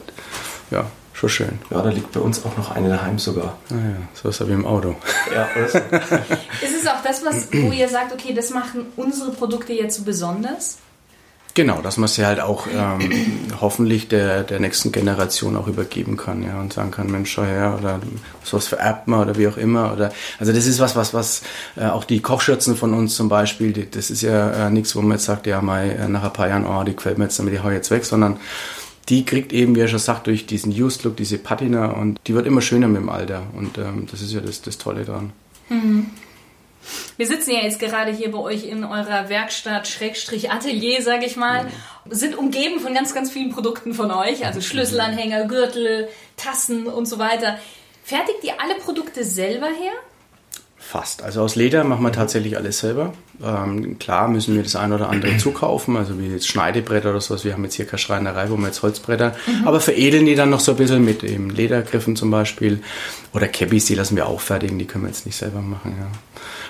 ja, 0.72 0.88
schon 1.14 1.30
schön. 1.30 1.60
Ja, 1.70 1.82
da 1.82 1.90
liegt 1.90 2.12
bei 2.12 2.20
uns 2.20 2.44
auch 2.44 2.58
noch 2.58 2.72
eine 2.72 2.90
daheim 2.90 3.20
sogar. 3.20 3.58
Ah 3.70 3.76
ja, 3.76 3.96
so 4.14 4.30
ist 4.30 4.40
er 4.42 4.48
wie 4.48 4.54
im 4.54 4.66
Auto. 4.66 4.96
Ja, 5.34 5.46
ist 5.64 5.76
es 5.76 6.88
auch 6.88 7.04
das, 7.04 7.24
was, 7.24 7.54
wo 7.54 7.72
ihr 7.72 7.88
sagt, 7.88 8.12
okay, 8.12 8.34
das 8.34 8.50
machen 8.50 8.88
unsere 8.96 9.32
Produkte 9.32 9.74
jetzt 9.74 9.98
so 9.98 10.04
besonders? 10.04 10.80
Genau, 11.56 11.82
dass 11.82 11.98
man 11.98 12.10
sie 12.10 12.26
halt 12.26 12.40
auch 12.40 12.66
ähm, 12.74 13.12
hoffentlich 13.62 14.08
der, 14.08 14.44
der 14.44 14.60
nächsten 14.60 14.92
Generation 14.92 15.56
auch 15.56 15.68
übergeben 15.68 16.18
kann, 16.18 16.42
ja, 16.42 16.60
und 16.60 16.74
sagen 16.74 16.90
kann, 16.90 17.12
Mensch, 17.12 17.32
schau 17.32 17.44
her, 17.44 17.78
oder 17.80 18.00
sowas 18.44 18.68
vererbt 18.68 19.08
man 19.08 19.22
oder 19.22 19.38
wie 19.38 19.48
auch 19.48 19.58
immer. 19.58 19.94
Oder 19.94 20.12
also 20.40 20.52
das 20.52 20.66
ist 20.66 20.80
was, 20.80 20.96
was, 20.96 21.14
was 21.14 21.44
äh, 21.76 21.86
auch 21.86 22.06
die 22.06 22.22
Kochschürzen 22.22 22.76
von 22.76 22.96
uns 22.96 23.16
zum 23.16 23.30
Beispiel, 23.30 23.72
die, 23.72 23.90
das 23.90 24.10
ist 24.10 24.24
ja 24.24 24.68
äh, 24.68 24.70
nichts, 24.72 24.96
wo 24.96 25.02
man 25.02 25.12
jetzt 25.12 25.26
sagt, 25.26 25.46
ja, 25.46 25.62
mal 25.62 25.92
äh, 25.92 26.08
nach 26.08 26.24
ein 26.24 26.34
paar 26.34 26.48
Jahren, 26.48 26.66
oh, 26.66 26.84
die 26.84 26.96
gefällt 26.96 27.20
mir 27.20 27.26
jetzt, 27.26 27.38
damit 27.38 27.54
die 27.54 27.60
hau 27.60 27.70
jetzt 27.70 27.92
weg, 27.92 28.04
sondern 28.04 28.38
die 29.10 29.24
kriegt 29.24 29.54
eben, 29.54 29.76
wie 29.76 29.82
er 29.82 29.88
schon 29.88 30.00
sagt, 30.00 30.26
durch 30.26 30.48
diesen 30.48 30.72
Used 30.72 31.04
Look, 31.04 31.18
diese 31.18 31.38
Patina 31.38 31.92
und 31.92 32.20
die 32.26 32.34
wird 32.34 32.48
immer 32.48 32.62
schöner 32.62 32.88
mit 32.88 33.02
dem 33.02 33.10
Alter. 33.10 33.44
Und 33.56 33.78
ähm, 33.78 34.08
das 34.10 34.22
ist 34.22 34.34
ja 34.34 34.40
das, 34.40 34.64
das 34.64 34.80
Tolle 34.80 35.06
dran. 35.06 35.34
Mhm. 35.70 36.08
Wir 37.18 37.28
sitzen 37.28 37.52
ja 37.52 37.62
jetzt 37.62 37.80
gerade 37.80 38.12
hier 38.12 38.32
bei 38.32 38.40
euch 38.40 38.66
in 38.66 38.84
eurer 38.84 39.30
Werkstatt, 39.30 39.88
Schrägstrich 39.88 40.52
Atelier, 40.52 41.02
sage 41.02 41.26
ich 41.26 41.36
mal, 41.36 41.68
sind 42.10 42.38
umgeben 42.38 42.80
von 42.80 42.94
ganz, 42.94 43.14
ganz 43.14 43.32
vielen 43.32 43.52
Produkten 43.52 43.94
von 43.94 44.12
euch, 44.12 44.46
also 44.46 44.62
Schlüsselanhänger, 44.62 45.46
Gürtel, 45.46 46.10
Tassen 46.38 46.88
und 46.88 47.06
so 47.06 47.20
weiter. 47.20 47.60
Fertigt 48.04 48.44
ihr 48.44 48.60
alle 48.62 48.76
Produkte 48.76 49.24
selber 49.24 49.68
her? 49.68 49.94
Fast. 50.86 51.24
Also 51.24 51.42
aus 51.42 51.56
Leder 51.56 51.84
machen 51.86 52.04
wir 52.04 52.12
tatsächlich 52.12 52.58
alles 52.58 52.80
selber. 52.80 53.14
Ähm, 53.42 53.98
klar 53.98 54.28
müssen 54.28 54.56
wir 54.56 54.64
das 54.64 54.76
ein 54.76 54.92
oder 54.92 55.10
andere 55.10 55.38
zukaufen, 55.40 55.98
also 55.98 56.20
wie 56.20 56.28
jetzt 56.28 56.48
Schneidebretter 56.48 57.10
oder 57.10 57.22
sowas. 57.22 57.46
Wir 57.46 57.54
haben 57.54 57.64
jetzt 57.64 57.76
hier 57.76 57.86
keine 57.86 57.98
Schreinerei, 57.98 58.50
wo 58.50 58.58
wir 58.58 58.68
jetzt 58.68 58.84
Holzbretter, 58.84 59.34
mhm. 59.48 59.68
aber 59.68 59.80
veredeln 59.80 60.26
die 60.26 60.36
dann 60.36 60.50
noch 60.50 60.60
so 60.60 60.74
ein 60.74 60.78
bisschen 60.78 61.04
mit 61.04 61.24
eben 61.24 61.50
Ledergriffen 61.50 62.16
zum 62.16 62.30
Beispiel. 62.30 62.84
Oder 63.34 63.48
Cabbies, 63.48 63.86
die 63.86 63.96
lassen 63.96 64.16
wir 64.16 64.28
auch 64.28 64.42
fertigen, 64.42 64.78
die 64.78 64.86
können 64.86 65.06
wir 65.06 65.10
jetzt 65.10 65.26
nicht 65.26 65.38
selber 65.38 65.62
machen. 65.62 65.96
Ja. 66.00 66.08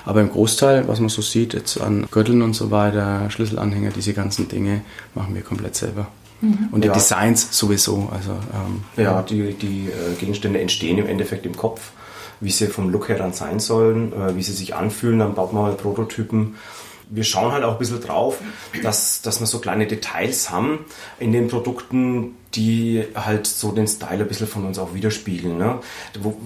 Aber 0.05 0.21
im 0.21 0.31
Großteil, 0.31 0.87
was 0.87 0.99
man 0.99 1.09
so 1.09 1.21
sieht, 1.21 1.53
jetzt 1.53 1.81
an 1.81 2.07
Gürteln 2.09 2.41
und 2.41 2.53
so 2.53 2.71
weiter, 2.71 3.29
Schlüsselanhänger, 3.29 3.89
diese 3.89 4.13
ganzen 4.13 4.47
Dinge, 4.47 4.81
machen 5.15 5.35
wir 5.35 5.41
komplett 5.41 5.75
selber. 5.75 6.07
Mhm. 6.39 6.69
Und 6.71 6.83
die 6.83 6.87
ja. 6.87 6.93
Designs 6.93 7.47
sowieso. 7.51 8.09
Also, 8.13 8.31
ähm, 8.31 8.83
ja, 8.95 9.21
die, 9.23 9.53
die 9.53 9.87
äh, 9.87 10.15
Gegenstände 10.19 10.61
entstehen 10.61 10.97
im 10.99 11.07
Endeffekt 11.07 11.45
im 11.45 11.57
Kopf 11.57 11.91
wie 12.39 12.51
sie 12.51 12.67
vom 12.67 12.89
Look 12.89 13.09
her 13.09 13.17
dann 13.17 13.33
sein 13.33 13.59
sollen, 13.59 14.13
äh, 14.13 14.35
wie 14.35 14.43
sie 14.43 14.53
sich 14.53 14.75
anfühlen. 14.75 15.19
Dann 15.19 15.35
baut 15.35 15.53
man 15.53 15.63
mal 15.63 15.73
Prototypen. 15.73 16.55
Wir 17.09 17.23
schauen 17.23 17.51
halt 17.51 17.63
auch 17.63 17.73
ein 17.73 17.79
bisschen 17.79 18.01
drauf, 18.01 18.39
dass, 18.81 19.21
dass 19.21 19.39
wir 19.39 19.45
so 19.45 19.59
kleine 19.59 19.87
Details 19.87 20.49
haben 20.49 20.85
in 21.19 21.31
den 21.31 21.47
Produkten, 21.47 22.35
die 22.55 23.03
halt 23.15 23.47
so 23.47 23.71
den 23.71 23.87
Style 23.87 24.21
ein 24.21 24.27
bisschen 24.27 24.47
von 24.47 24.65
uns 24.65 24.77
auch 24.77 24.93
widerspiegeln. 24.93 25.57
Ne? 25.57 25.79
Wo, 26.19 26.37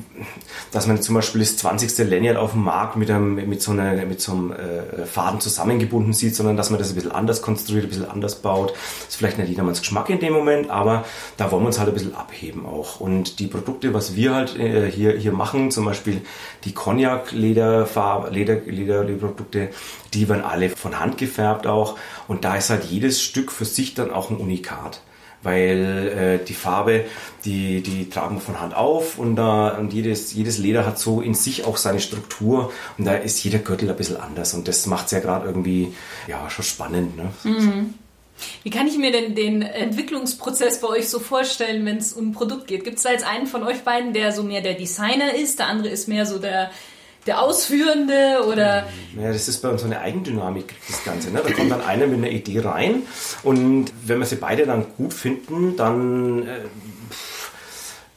dass 0.71 0.87
man 0.87 1.01
zum 1.01 1.15
Beispiel 1.15 1.41
das 1.41 1.57
20. 1.57 1.97
Lineal 2.09 2.37
auf 2.37 2.51
dem 2.51 2.63
Markt 2.63 2.95
mit, 2.95 3.11
einem, 3.11 3.35
mit 3.35 3.61
so, 3.61 3.71
einer, 3.71 3.93
mit 4.05 4.21
so 4.21 4.31
einem 4.31 4.51
äh, 4.51 5.05
Faden 5.05 5.41
zusammengebunden 5.41 6.13
sieht, 6.13 6.35
sondern 6.35 6.55
dass 6.55 6.69
man 6.69 6.79
das 6.79 6.89
ein 6.89 6.95
bisschen 6.95 7.11
anders 7.11 7.41
konstruiert, 7.41 7.85
ein 7.85 7.89
bisschen 7.89 8.09
anders 8.09 8.41
baut. 8.41 8.73
Ist 9.07 9.17
vielleicht 9.17 9.37
nicht 9.37 9.49
jedermanns 9.49 9.79
Geschmack 9.79 10.09
in 10.09 10.19
dem 10.19 10.33
Moment, 10.33 10.69
aber 10.69 11.03
da 11.35 11.51
wollen 11.51 11.63
wir 11.63 11.67
uns 11.67 11.79
halt 11.79 11.89
ein 11.89 11.93
bisschen 11.93 12.15
abheben 12.15 12.65
auch. 12.65 13.01
Und 13.01 13.39
die 13.39 13.47
Produkte, 13.47 13.93
was 13.93 14.15
wir 14.15 14.33
halt 14.33 14.57
äh, 14.57 14.89
hier, 14.89 15.11
hier 15.11 15.33
machen, 15.33 15.71
zum 15.71 15.85
Beispiel 15.85 16.21
die 16.63 16.73
Cognac-Lederfarbe, 16.73 18.29
Leder, 18.29 18.55
Leder, 18.65 19.03
Lederprodukte, 19.03 19.69
die 20.13 20.29
werden 20.29 20.43
alle 20.43 20.69
von 20.69 20.99
Hand 20.99 21.17
gefärbt 21.17 21.67
auch. 21.67 21.97
Und 22.27 22.45
da 22.45 22.55
ist 22.55 22.69
halt 22.69 22.85
jedes 22.85 23.21
Stück 23.21 23.51
für 23.51 23.65
sich 23.65 23.93
dann 23.93 24.11
auch 24.11 24.29
ein 24.29 24.37
Unikat 24.37 25.01
weil 25.43 26.39
äh, 26.41 26.45
die 26.45 26.53
Farbe, 26.53 27.05
die, 27.45 27.81
die 27.81 28.09
tragen 28.09 28.35
wir 28.35 28.41
von 28.41 28.59
Hand 28.59 28.75
auf 28.75 29.17
und, 29.17 29.35
da, 29.35 29.77
und 29.77 29.93
jedes, 29.93 30.33
jedes 30.33 30.57
Leder 30.57 30.85
hat 30.85 30.99
so 30.99 31.21
in 31.21 31.33
sich 31.33 31.65
auch 31.65 31.77
seine 31.77 31.99
Struktur 31.99 32.71
und 32.97 33.05
da 33.05 33.13
ist 33.13 33.43
jeder 33.43 33.59
Gürtel 33.59 33.89
ein 33.89 33.95
bisschen 33.95 34.17
anders 34.17 34.53
und 34.53 34.67
das 34.67 34.85
macht 34.85 35.05
es 35.05 35.11
ja 35.11 35.19
gerade 35.19 35.45
irgendwie 35.45 35.93
ja, 36.27 36.49
schon 36.49 36.65
spannend. 36.65 37.17
Ne? 37.17 37.31
Mhm. 37.43 37.93
Wie 38.63 38.69
kann 38.69 38.87
ich 38.87 38.97
mir 38.97 39.11
denn 39.11 39.35
den 39.35 39.61
Entwicklungsprozess 39.61 40.81
bei 40.81 40.87
euch 40.87 41.09
so 41.09 41.19
vorstellen, 41.19 41.85
wenn 41.85 41.97
es 41.97 42.13
um 42.13 42.29
ein 42.29 42.33
Produkt 42.33 42.67
geht? 42.67 42.83
Gibt 42.83 42.97
es 42.97 43.03
da 43.03 43.11
jetzt 43.11 43.25
einen 43.25 43.47
von 43.47 43.63
euch 43.63 43.81
beiden, 43.83 44.13
der 44.13 44.31
so 44.31 44.43
mehr 44.43 44.61
der 44.61 44.75
Designer 44.75 45.33
ist, 45.33 45.59
der 45.59 45.67
andere 45.67 45.89
ist 45.89 46.07
mehr 46.07 46.25
so 46.25 46.37
der 46.37 46.69
der 47.27 47.41
Ausführende 47.41 48.45
oder. 48.47 48.87
Ja, 49.19 49.31
das 49.31 49.47
ist 49.47 49.61
bei 49.61 49.69
uns 49.69 49.81
so 49.81 49.87
eine 49.87 49.99
Eigendynamik, 49.99 50.75
das 50.87 51.03
Ganze. 51.03 51.31
Ne? 51.31 51.41
Da 51.43 51.51
kommt 51.53 51.71
dann 51.71 51.81
einer 51.81 52.07
mit 52.07 52.17
einer 52.17 52.29
Idee 52.29 52.59
rein 52.59 53.03
und 53.43 53.91
wenn 54.05 54.19
wir 54.19 54.25
sie 54.25 54.37
beide 54.37 54.65
dann 54.65 54.85
gut 54.97 55.13
finden, 55.13 55.75
dann 55.75 56.47
äh, 56.47 56.59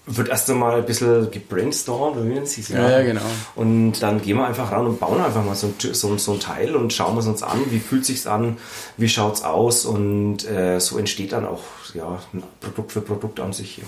wird 0.06 0.28
erst 0.28 0.50
einmal 0.50 0.78
ein 0.78 0.86
bisschen 0.86 1.30
gebrainstormt, 1.30 2.16
wie 2.16 2.28
nennen 2.28 2.46
Sie 2.46 2.62
es 2.62 2.68
ja? 2.68 2.88
ja, 2.88 3.02
genau. 3.02 3.20
Und 3.54 4.00
dann 4.02 4.20
gehen 4.20 4.36
wir 4.36 4.46
einfach 4.46 4.72
ran 4.72 4.86
und 4.86 4.98
bauen 4.98 5.20
einfach 5.20 5.44
mal 5.44 5.54
so 5.54 5.68
ein, 5.68 5.74
so, 5.94 6.16
so 6.16 6.32
ein 6.32 6.40
Teil 6.40 6.74
und 6.74 6.92
schauen 6.92 7.14
wir 7.14 7.20
es 7.20 7.26
uns 7.26 7.42
an, 7.42 7.60
wie 7.70 7.78
fühlt 7.78 8.04
sich's 8.04 8.26
an, 8.26 8.56
wie 8.96 9.08
schaut's 9.08 9.42
aus 9.42 9.84
und 9.84 10.48
äh, 10.48 10.80
so 10.80 10.98
entsteht 10.98 11.32
dann 11.32 11.46
auch 11.46 11.62
ja, 11.94 12.20
Produkt 12.60 12.92
für 12.92 13.00
Produkt 13.00 13.40
an 13.40 13.52
sich. 13.52 13.78
Ja. 13.78 13.84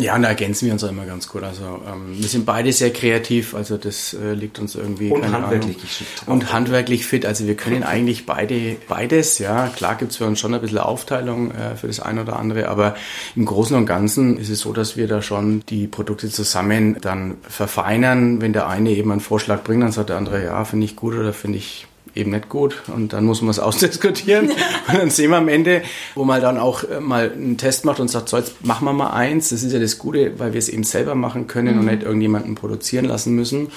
Ja, 0.00 0.16
und 0.16 0.22
da 0.22 0.28
ergänzen 0.28 0.66
wir 0.66 0.72
uns 0.72 0.82
auch 0.82 0.88
immer 0.88 1.04
ganz 1.04 1.28
gut. 1.28 1.42
Also 1.42 1.62
ähm, 1.62 2.18
wir 2.18 2.28
sind 2.28 2.46
beide 2.46 2.72
sehr 2.72 2.90
kreativ, 2.90 3.54
also 3.54 3.76
das 3.76 4.14
äh, 4.14 4.32
liegt 4.32 4.58
uns 4.58 4.74
irgendwie. 4.74 5.10
Und 5.10 5.30
handwerklich 5.30 5.78
geschickt. 5.78 6.22
Und 6.26 6.52
handwerklich 6.52 7.04
fit. 7.04 7.26
Also 7.26 7.46
wir 7.46 7.54
können 7.54 7.82
eigentlich 7.82 8.24
beide 8.24 8.76
beides, 8.88 9.38
ja. 9.38 9.68
Klar 9.68 9.96
gibt's 9.96 10.16
für 10.16 10.26
uns 10.26 10.40
schon 10.40 10.54
ein 10.54 10.60
bisschen 10.60 10.78
Aufteilung 10.78 11.50
äh, 11.50 11.76
für 11.76 11.86
das 11.86 12.00
eine 12.00 12.22
oder 12.22 12.38
andere, 12.38 12.68
aber 12.68 12.94
im 13.36 13.44
Großen 13.44 13.76
und 13.76 13.84
Ganzen 13.86 14.38
ist 14.38 14.48
es 14.48 14.60
so, 14.60 14.72
dass 14.72 14.96
wir 14.96 15.06
da 15.06 15.20
schon 15.20 15.62
die 15.68 15.86
Produkte 15.86 16.30
zusammen 16.30 16.96
dann 17.00 17.36
verfeinern. 17.42 18.40
Wenn 18.40 18.54
der 18.54 18.68
eine 18.68 18.90
eben 18.90 19.10
einen 19.12 19.20
Vorschlag 19.20 19.62
bringt, 19.64 19.82
dann 19.82 19.92
sagt 19.92 20.08
der 20.08 20.16
andere, 20.16 20.42
ja, 20.42 20.64
finde 20.64 20.86
ich 20.86 20.96
gut 20.96 21.14
oder 21.14 21.32
finde 21.34 21.58
ich 21.58 21.86
eben 22.14 22.30
nicht 22.30 22.48
gut 22.48 22.82
und 22.88 23.12
dann 23.12 23.24
muss 23.24 23.40
man 23.42 23.50
es 23.50 23.58
ausdiskutieren 23.60 24.50
und 24.50 24.98
dann 24.98 25.10
sehen 25.10 25.30
wir 25.30 25.38
am 25.38 25.48
Ende, 25.48 25.82
wo 26.14 26.24
man 26.24 26.40
dann 26.40 26.58
auch 26.58 26.84
äh, 26.84 27.00
mal 27.00 27.30
einen 27.30 27.56
Test 27.56 27.84
macht 27.84 28.00
und 28.00 28.08
sagt, 28.08 28.28
so 28.28 28.36
jetzt 28.36 28.64
machen 28.64 28.84
wir 28.84 28.92
mal 28.92 29.10
eins, 29.10 29.50
das 29.50 29.62
ist 29.62 29.72
ja 29.72 29.78
das 29.78 29.98
Gute, 29.98 30.38
weil 30.38 30.52
wir 30.52 30.58
es 30.58 30.68
eben 30.68 30.84
selber 30.84 31.14
machen 31.14 31.46
können 31.46 31.74
mhm. 31.74 31.80
und 31.80 31.86
nicht 31.86 32.02
irgendjemanden 32.02 32.54
produzieren 32.54 33.04
lassen 33.04 33.34
müssen, 33.34 33.68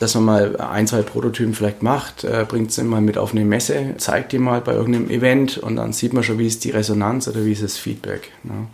dass 0.00 0.14
man 0.14 0.24
mal 0.24 0.56
ein, 0.56 0.86
zwei 0.86 1.02
Prototypen 1.02 1.54
vielleicht 1.54 1.82
macht, 1.82 2.24
äh, 2.24 2.44
bringt 2.48 2.70
es 2.70 2.82
mal 2.82 3.00
mit 3.00 3.18
auf 3.18 3.32
eine 3.32 3.44
Messe, 3.44 3.94
zeigt 3.98 4.32
die 4.32 4.38
mal 4.38 4.60
bei 4.60 4.72
irgendeinem 4.72 5.10
Event 5.10 5.58
und 5.58 5.76
dann 5.76 5.92
sieht 5.92 6.12
man 6.12 6.22
schon, 6.22 6.38
wie 6.38 6.46
ist 6.46 6.64
die 6.64 6.70
Resonanz 6.70 7.28
oder 7.28 7.44
wie 7.44 7.52
ist 7.52 7.62
das 7.62 7.76
Feedback. 7.76 8.30
Ne? 8.42 8.66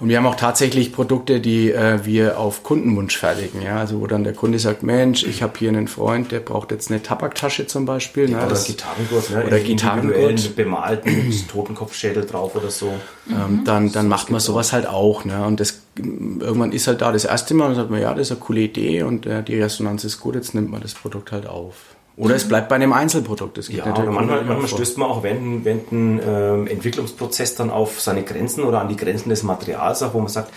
Und 0.00 0.08
wir 0.08 0.16
haben 0.18 0.26
auch 0.26 0.36
tatsächlich 0.36 0.92
Produkte, 0.92 1.40
die 1.40 1.70
äh, 1.70 2.04
wir 2.04 2.38
auf 2.38 2.62
Kundenwunsch 2.62 3.16
fertigen, 3.16 3.62
ja, 3.62 3.78
also 3.78 4.00
wo 4.00 4.06
dann 4.06 4.24
der 4.24 4.34
Kunde 4.34 4.58
sagt, 4.58 4.82
Mensch, 4.82 5.24
ich 5.24 5.42
habe 5.42 5.54
hier 5.58 5.68
einen 5.68 5.88
Freund, 5.88 6.32
der 6.32 6.40
braucht 6.40 6.70
jetzt 6.70 6.90
eine 6.90 7.02
Tabaktasche 7.02 7.66
zum 7.66 7.86
Beispiel, 7.86 8.28
ne? 8.28 8.41
Oder 8.46 8.56
Gitarrengurt, 8.56 9.30
ne? 9.30 9.44
Oder 9.46 9.60
Gitarrengurt. 9.60 10.56
bemalten 10.56 11.32
Totenkopfschädel 11.48 12.26
drauf 12.26 12.54
oder 12.56 12.70
so. 12.70 12.92
Ähm, 13.30 13.60
mhm. 13.60 13.64
dann 13.64 13.92
dann 13.92 14.08
macht 14.08 14.30
man 14.30 14.40
sowas 14.40 14.72
halt 14.72 14.86
auch. 14.86 15.24
Ne? 15.24 15.44
Und 15.44 15.60
das 15.60 15.82
irgendwann 15.96 16.72
ist 16.72 16.86
halt 16.86 17.02
da 17.02 17.12
das 17.12 17.24
erste 17.24 17.54
Mal 17.54 17.68
und 17.68 17.74
sagt 17.74 17.90
man, 17.90 18.00
ja, 18.00 18.12
das 18.14 18.28
ist 18.28 18.32
eine 18.32 18.40
coole 18.40 18.60
Idee 18.60 19.02
und 19.02 19.26
äh, 19.26 19.42
die 19.42 19.60
Resonanz 19.60 20.04
ist 20.04 20.20
gut, 20.20 20.34
jetzt 20.34 20.54
nimmt 20.54 20.70
man 20.70 20.80
das 20.80 20.94
Produkt 20.94 21.32
halt 21.32 21.46
auf. 21.46 21.74
Oder 22.16 22.34
es 22.34 22.46
bleibt 22.46 22.68
bei 22.68 22.74
einem 22.74 22.92
Einzelprodukt. 22.92 23.56
Das 23.56 23.68
geht 23.68 23.78
ja, 23.78 23.90
oder 23.90 24.10
manchmal, 24.10 24.44
manchmal 24.44 24.68
stößt 24.68 24.98
man 24.98 25.08
auch 25.08 25.22
während, 25.22 25.64
während 25.64 25.92
ein 25.92 26.20
ähm, 26.24 26.66
Entwicklungsprozess 26.66 27.54
dann 27.54 27.70
auf 27.70 28.00
seine 28.00 28.22
Grenzen 28.22 28.64
oder 28.64 28.80
an 28.80 28.88
die 28.88 28.96
Grenzen 28.96 29.30
des 29.30 29.42
Materials, 29.42 30.02
auch 30.02 30.12
wo 30.12 30.18
man 30.18 30.28
sagt, 30.28 30.52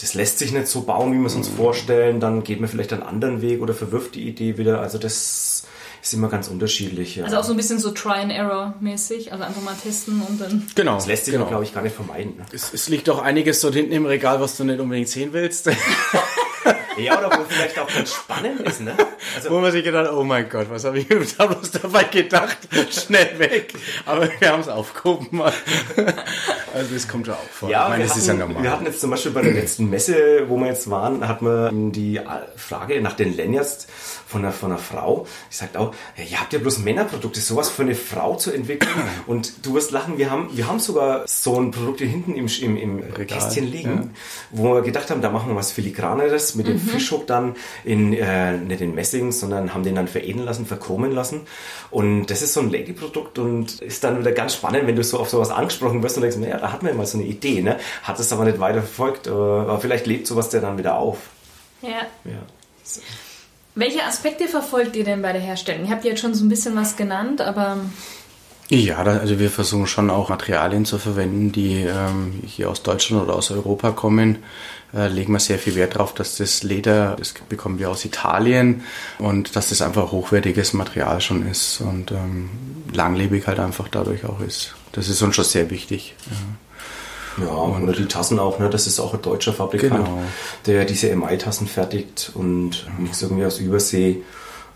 das 0.00 0.14
lässt 0.14 0.38
sich 0.38 0.52
nicht 0.52 0.68
so 0.68 0.82
bauen, 0.82 1.12
wie 1.12 1.18
wir 1.18 1.26
es 1.26 1.34
uns 1.34 1.50
mhm. 1.50 1.56
vorstellen, 1.56 2.20
dann 2.20 2.44
geht 2.44 2.60
man 2.60 2.68
vielleicht 2.68 2.92
einen 2.92 3.02
anderen 3.02 3.42
Weg 3.42 3.62
oder 3.62 3.74
verwirft 3.74 4.14
die 4.14 4.28
Idee 4.28 4.58
wieder. 4.58 4.80
Also 4.80 4.98
das 4.98 5.66
ist 6.06 6.14
immer 6.14 6.28
ganz 6.28 6.48
unterschiedlich. 6.48 7.16
Ja. 7.16 7.24
Also 7.24 7.36
auch 7.38 7.44
so 7.44 7.52
ein 7.52 7.56
bisschen 7.56 7.78
so 7.78 7.90
Try 7.90 8.20
and 8.20 8.32
Error 8.32 8.74
mäßig, 8.80 9.32
also 9.32 9.44
einfach 9.44 9.62
mal 9.62 9.74
testen 9.74 10.22
und 10.22 10.40
dann. 10.40 10.66
Genau. 10.74 10.94
Das 10.94 11.06
lässt 11.06 11.24
sich, 11.24 11.34
genau. 11.34 11.46
glaube 11.46 11.64
ich, 11.64 11.74
gar 11.74 11.82
nicht 11.82 11.96
vermeiden. 11.96 12.36
Ne? 12.36 12.46
Es, 12.52 12.72
es, 12.72 12.88
liegt 12.88 13.08
doch 13.08 13.20
einiges 13.20 13.60
dort 13.60 13.74
hinten 13.74 13.92
im 13.92 14.06
Regal, 14.06 14.40
was 14.40 14.56
du 14.56 14.64
nicht 14.64 14.78
unbedingt 14.78 15.08
sehen 15.08 15.32
willst. 15.32 15.68
Ja, 16.96 17.18
oder 17.18 17.38
wo 17.38 17.44
vielleicht 17.48 17.78
auch 17.78 17.92
ganz 17.92 18.12
spannend 18.12 18.60
ist, 18.60 18.80
ne? 18.80 18.96
Also, 19.34 19.50
wo 19.50 19.60
man 19.60 19.72
sich 19.72 19.84
gedacht 19.84 20.10
oh 20.12 20.24
mein 20.24 20.48
Gott, 20.48 20.68
was 20.70 20.84
habe 20.84 20.98
ich 20.98 21.06
da 21.08 21.46
bloß 21.46 21.70
dabei 21.72 22.04
gedacht? 22.04 22.58
Schnell 22.90 23.38
weg. 23.38 23.74
Aber 24.04 24.28
wir 24.38 24.52
haben 24.52 24.60
es 24.60 24.68
aufgehoben. 24.68 25.42
Also 25.42 26.94
das 26.94 27.08
kommt 27.08 27.26
ja 27.26 27.34
auch 27.34 27.48
vor. 27.50 27.70
Ja, 27.70 27.84
ich 27.84 27.90
meine, 27.90 28.02
das 28.02 28.10
hatten, 28.10 28.20
ist 28.20 28.26
ja 28.26 28.34
normal. 28.34 28.62
Wir 28.62 28.70
hatten 28.70 28.86
jetzt 28.86 29.00
zum 29.00 29.10
Beispiel 29.10 29.32
bei 29.32 29.42
der 29.42 29.52
letzten 29.52 29.88
Messe, 29.88 30.44
wo 30.48 30.56
wir 30.58 30.66
jetzt 30.66 30.90
waren, 30.90 31.26
hat 31.26 31.42
man 31.42 31.92
die 31.92 32.20
Frage 32.56 33.00
nach 33.00 33.14
den 33.14 33.36
Lanyards 33.36 33.86
von 34.26 34.42
einer, 34.42 34.52
von 34.52 34.72
einer 34.72 34.80
Frau. 34.80 35.26
Ich 35.50 35.56
sagte 35.56 35.78
auch, 35.78 35.94
ja, 36.16 36.24
ihr 36.24 36.40
habt 36.40 36.52
ja 36.52 36.58
bloß 36.58 36.78
Männerprodukte, 36.80 37.40
sowas 37.40 37.70
für 37.70 37.82
eine 37.82 37.94
Frau 37.94 38.36
zu 38.36 38.52
entwickeln. 38.52 38.92
Und 39.26 39.64
du 39.64 39.74
wirst 39.74 39.92
lachen, 39.92 40.18
wir 40.18 40.30
haben, 40.30 40.50
wir 40.52 40.66
haben 40.66 40.80
sogar 40.80 41.26
so 41.26 41.58
ein 41.60 41.70
Produkt 41.70 42.00
hier 42.00 42.08
hinten 42.08 42.34
im, 42.34 42.46
im, 42.60 42.76
im 42.76 43.26
Kästchen 43.26 43.66
liegen, 43.66 43.90
ja. 43.90 44.08
wo 44.50 44.74
wir 44.74 44.82
gedacht 44.82 45.10
haben, 45.10 45.22
da 45.22 45.30
machen 45.30 45.48
wir 45.48 45.56
was 45.56 45.72
Filigraneres 45.72 46.56
mit 46.56 46.66
dem 46.66 46.74
mhm. 46.74 46.85
Fischhook 46.86 47.26
dann 47.26 47.54
in, 47.84 48.12
äh, 48.12 48.56
nicht 48.56 48.80
in 48.80 48.94
Messing, 48.94 49.32
sondern 49.32 49.74
haben 49.74 49.82
den 49.82 49.94
dann 49.94 50.08
veredeln 50.08 50.44
lassen, 50.44 50.66
verchromen 50.66 51.12
lassen. 51.12 51.42
Und 51.90 52.26
das 52.26 52.42
ist 52.42 52.52
so 52.52 52.60
ein 52.60 52.70
Lady-Produkt 52.70 53.38
und 53.38 53.80
ist 53.80 54.04
dann 54.04 54.18
wieder 54.20 54.32
ganz 54.32 54.54
spannend, 54.54 54.86
wenn 54.86 54.96
du 54.96 55.04
so 55.04 55.18
auf 55.18 55.28
sowas 55.28 55.50
angesprochen 55.50 56.02
wirst 56.02 56.16
und 56.16 56.22
denkst, 56.22 56.38
naja, 56.38 56.58
da 56.58 56.72
hatten 56.72 56.86
wir 56.86 56.94
mal 56.94 57.06
so 57.06 57.18
eine 57.18 57.26
Idee, 57.26 57.62
ne? 57.62 57.78
Hat 58.02 58.18
es 58.18 58.32
aber 58.32 58.44
nicht 58.44 58.60
weiter 58.60 58.80
verfolgt, 58.80 59.28
aber 59.28 59.78
vielleicht 59.80 60.06
lebt 60.06 60.26
sowas 60.26 60.52
ja 60.52 60.60
dann 60.60 60.78
wieder 60.78 60.98
auf. 60.98 61.18
Ja. 61.82 62.06
ja. 62.24 62.42
So. 62.82 63.00
Welche 63.76 64.02
Aspekte 64.04 64.48
verfolgt 64.48 64.96
ihr 64.96 65.04
denn 65.04 65.20
bei 65.20 65.32
der 65.32 65.42
Herstellung? 65.42 65.84
Ihr 65.84 65.90
habt 65.90 66.04
jetzt 66.06 66.22
schon 66.22 66.34
so 66.34 66.44
ein 66.44 66.48
bisschen 66.48 66.74
was 66.76 66.96
genannt, 66.96 67.42
aber. 67.42 67.76
Ja, 68.68 68.96
also 68.96 69.38
wir 69.38 69.50
versuchen 69.50 69.86
schon 69.86 70.08
auch 70.08 70.30
Materialien 70.30 70.86
zu 70.86 70.98
verwenden, 70.98 71.52
die 71.52 71.82
ähm, 71.82 72.42
hier 72.46 72.70
aus 72.70 72.82
Deutschland 72.82 73.22
oder 73.22 73.36
aus 73.36 73.50
Europa 73.50 73.92
kommen. 73.92 74.42
Äh, 74.94 75.08
legen 75.08 75.32
wir 75.32 75.40
sehr 75.40 75.58
viel 75.58 75.74
Wert 75.74 75.96
darauf, 75.96 76.14
dass 76.14 76.36
das 76.36 76.62
Leder, 76.62 77.16
das 77.18 77.34
bekommen 77.48 77.78
wir 77.78 77.90
aus 77.90 78.04
Italien 78.04 78.84
und 79.18 79.56
dass 79.56 79.70
das 79.70 79.82
einfach 79.82 80.12
hochwertiges 80.12 80.72
Material 80.72 81.20
schon 81.20 81.46
ist 81.46 81.80
und 81.80 82.12
ähm, 82.12 82.50
langlebig 82.92 83.46
halt 83.46 83.58
einfach 83.58 83.88
dadurch 83.88 84.24
auch 84.24 84.40
ist. 84.40 84.74
Das 84.92 85.08
ist 85.08 85.20
uns 85.22 85.34
schon 85.34 85.44
sehr 85.44 85.70
wichtig. 85.70 86.14
Ja. 86.30 86.36
Ja, 87.38 87.48
und 87.48 87.82
oder 87.82 87.92
die 87.92 88.06
Tassen 88.06 88.38
auch, 88.38 88.58
ne? 88.58 88.70
Das 88.70 88.86
ist 88.86 88.98
auch 88.98 89.12
ein 89.12 89.20
deutscher 89.20 89.52
Fabrikant, 89.52 90.06
genau. 90.06 90.22
der 90.64 90.86
diese 90.86 91.10
Emaille-Tassen 91.10 91.66
fertigt 91.66 92.30
und 92.32 92.86
nichts 92.98 93.20
irgendwie 93.20 93.44
aus 93.44 93.58
Übersee. 93.58 94.22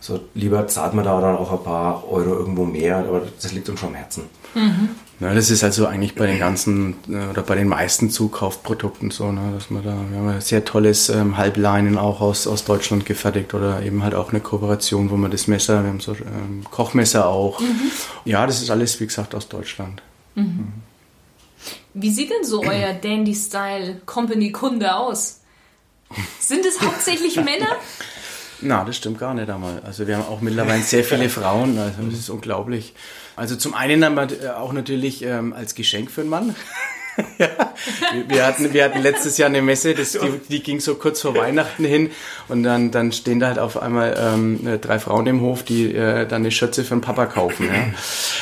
So, 0.01 0.21
lieber 0.35 0.67
zahlt 0.67 0.95
man 0.95 1.05
da 1.05 1.21
dann 1.21 1.37
auch 1.37 1.53
ein 1.53 1.63
paar 1.63 2.11
Euro 2.11 2.35
irgendwo 2.35 2.65
mehr, 2.65 2.99
aber 2.99 3.23
das 3.41 3.53
liegt 3.53 3.69
uns 3.69 3.81
schon 3.81 3.91
am 3.91 3.95
Herzen. 3.95 4.25
Mhm. 4.55 4.91
Ja, 5.21 5.35
das 5.35 5.51
ist 5.51 5.63
also 5.63 5.87
eigentlich 5.87 6.15
bei 6.15 6.27
den 6.27 6.39
ganzen 6.39 6.95
äh, 7.11 7.29
oder 7.29 7.43
bei 7.43 7.55
den 7.55 7.69
meisten 7.69 8.09
Zukaufprodukten 8.09 9.11
so, 9.11 9.31
ne, 9.31 9.53
dass 9.53 9.69
man 9.69 9.85
da, 9.85 9.95
wir 10.11 10.19
haben 10.19 10.29
ein 10.29 10.41
sehr 10.41 10.65
tolles 10.65 11.11
ähm, 11.11 11.37
Halbleinen 11.37 11.99
auch 11.99 12.23
aus, 12.23 12.47
aus 12.47 12.65
Deutschland 12.65 13.05
gefertigt 13.05 13.53
oder 13.53 13.83
eben 13.83 14.03
halt 14.03 14.15
auch 14.15 14.31
eine 14.31 14.41
Kooperation, 14.41 15.11
wo 15.11 15.17
man 15.17 15.31
das 15.31 15.47
Messer, 15.47 15.83
wir 15.83 15.91
haben 15.91 16.01
so 16.01 16.13
ähm, 16.13 16.65
Kochmesser 16.71 17.29
auch. 17.29 17.61
Mhm. 17.61 17.91
Ja, 18.25 18.47
das 18.47 18.63
ist 18.63 18.71
alles, 18.71 18.99
wie 18.99 19.07
gesagt, 19.07 19.35
aus 19.35 19.49
Deutschland. 19.49 20.01
Mhm. 20.37 20.45
Mhm. 20.45 20.73
Wie 21.93 22.11
sieht 22.11 22.31
denn 22.31 22.45
so 22.45 22.63
euer 22.63 22.95
Dandy 23.03 23.35
Style 23.35 24.01
Company 24.07 24.53
Kunde 24.53 24.95
aus? 24.95 25.41
Sind 26.39 26.65
es 26.65 26.81
hauptsächlich 26.81 27.37
Männer? 27.45 27.77
Na, 28.63 28.85
das 28.85 28.97
stimmt 28.97 29.19
gar 29.19 29.35
nicht 29.35 29.51
einmal. 29.51 29.83
Also 29.85 30.07
wir 30.07 30.17
haben 30.17 30.27
auch 30.27 30.41
mittlerweile 30.41 30.83
sehr 30.83 31.05
viele 31.05 31.29
Frauen, 31.29 31.79
also 31.79 32.03
das 32.03 32.19
ist 32.19 32.31
unglaublich. 32.31 32.95
Also 33.41 33.57
zum 33.57 33.73
einen 33.73 34.05
haben 34.05 34.17
wir 34.17 34.61
auch 34.61 34.75
natürlich 34.75 35.23
ähm, 35.23 35.55
als 35.55 35.75
Geschenk 35.75 36.11
für 36.11 36.21
einen 36.21 36.29
Mann. 36.29 36.55
ja. 37.39 37.49
Wir 38.29 38.47
hatten, 38.47 38.75
wir 38.75 38.85
hatten 38.85 39.01
letztes 39.01 39.39
Jahr 39.39 39.49
eine 39.49 39.63
Messe, 39.63 39.95
das, 39.95 40.13
die, 40.13 40.41
die 40.51 40.63
ging 40.63 40.79
so 40.79 40.97
kurz 40.97 41.23
vor 41.23 41.35
Weihnachten 41.35 41.87
hin 41.87 42.11
und 42.49 42.65
dann, 42.65 42.91
dann 42.91 43.13
stehen 43.13 43.41
da 43.41 43.47
halt 43.47 43.59
auf 43.59 43.81
einmal 43.81 44.15
ähm, 44.19 44.79
drei 44.83 44.99
Frauen 44.99 45.27
im 45.27 45.41
Hof, 45.41 45.63
die 45.63 45.95
äh, 45.95 46.27
dann 46.27 46.43
eine 46.43 46.51
Schürze 46.51 46.85
für 46.85 46.95
den 46.95 47.01
Papa 47.01 47.25
kaufen. 47.25 47.67
Ja. 47.67 47.95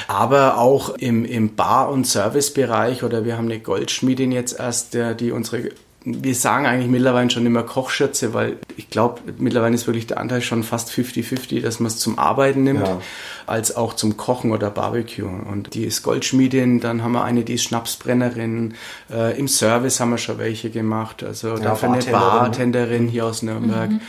Aber 0.08 0.58
auch 0.58 0.88
im, 0.96 1.24
im 1.24 1.54
Bar- 1.54 1.90
und 1.90 2.04
Servicebereich 2.04 3.04
oder 3.04 3.24
wir 3.24 3.36
haben 3.36 3.44
eine 3.44 3.60
Goldschmiedin 3.60 4.32
jetzt 4.32 4.58
erst, 4.58 4.94
der, 4.94 5.14
die 5.14 5.30
unsere 5.30 5.70
wir 6.04 6.34
sagen 6.34 6.64
eigentlich 6.64 6.88
mittlerweile 6.88 7.28
schon 7.28 7.44
immer 7.44 7.62
Kochschürze, 7.62 8.32
weil 8.32 8.56
ich 8.76 8.88
glaube, 8.88 9.20
mittlerweile 9.38 9.74
ist 9.74 9.86
wirklich 9.86 10.06
der 10.06 10.18
Anteil 10.18 10.40
schon 10.40 10.62
fast 10.62 10.90
50-50, 10.90 11.60
dass 11.60 11.80
man 11.80 11.88
es 11.88 11.98
zum 11.98 12.18
Arbeiten 12.18 12.62
nimmt, 12.62 12.86
ja. 12.86 13.00
als 13.46 13.76
auch 13.76 13.94
zum 13.94 14.16
Kochen 14.16 14.52
oder 14.52 14.70
Barbecue. 14.70 15.26
Und 15.26 15.74
die 15.74 15.84
ist 15.84 16.02
Goldschmiedin, 16.02 16.80
dann 16.80 17.02
haben 17.02 17.12
wir 17.12 17.24
eine, 17.24 17.42
die 17.42 17.54
ist 17.54 17.64
Schnapsbrennerin, 17.64 18.74
äh, 19.10 19.38
im 19.38 19.48
Service 19.48 19.98
haben 20.00 20.10
wir 20.10 20.18
schon 20.18 20.38
welche 20.38 20.70
gemacht, 20.70 21.24
also 21.24 21.48
ja, 21.48 21.58
dafür 21.58 21.92
eine 21.92 22.04
Bartenderin 22.04 23.08
hier 23.08 23.26
aus 23.26 23.42
Nürnberg. 23.42 23.90
Mhm 23.90 24.00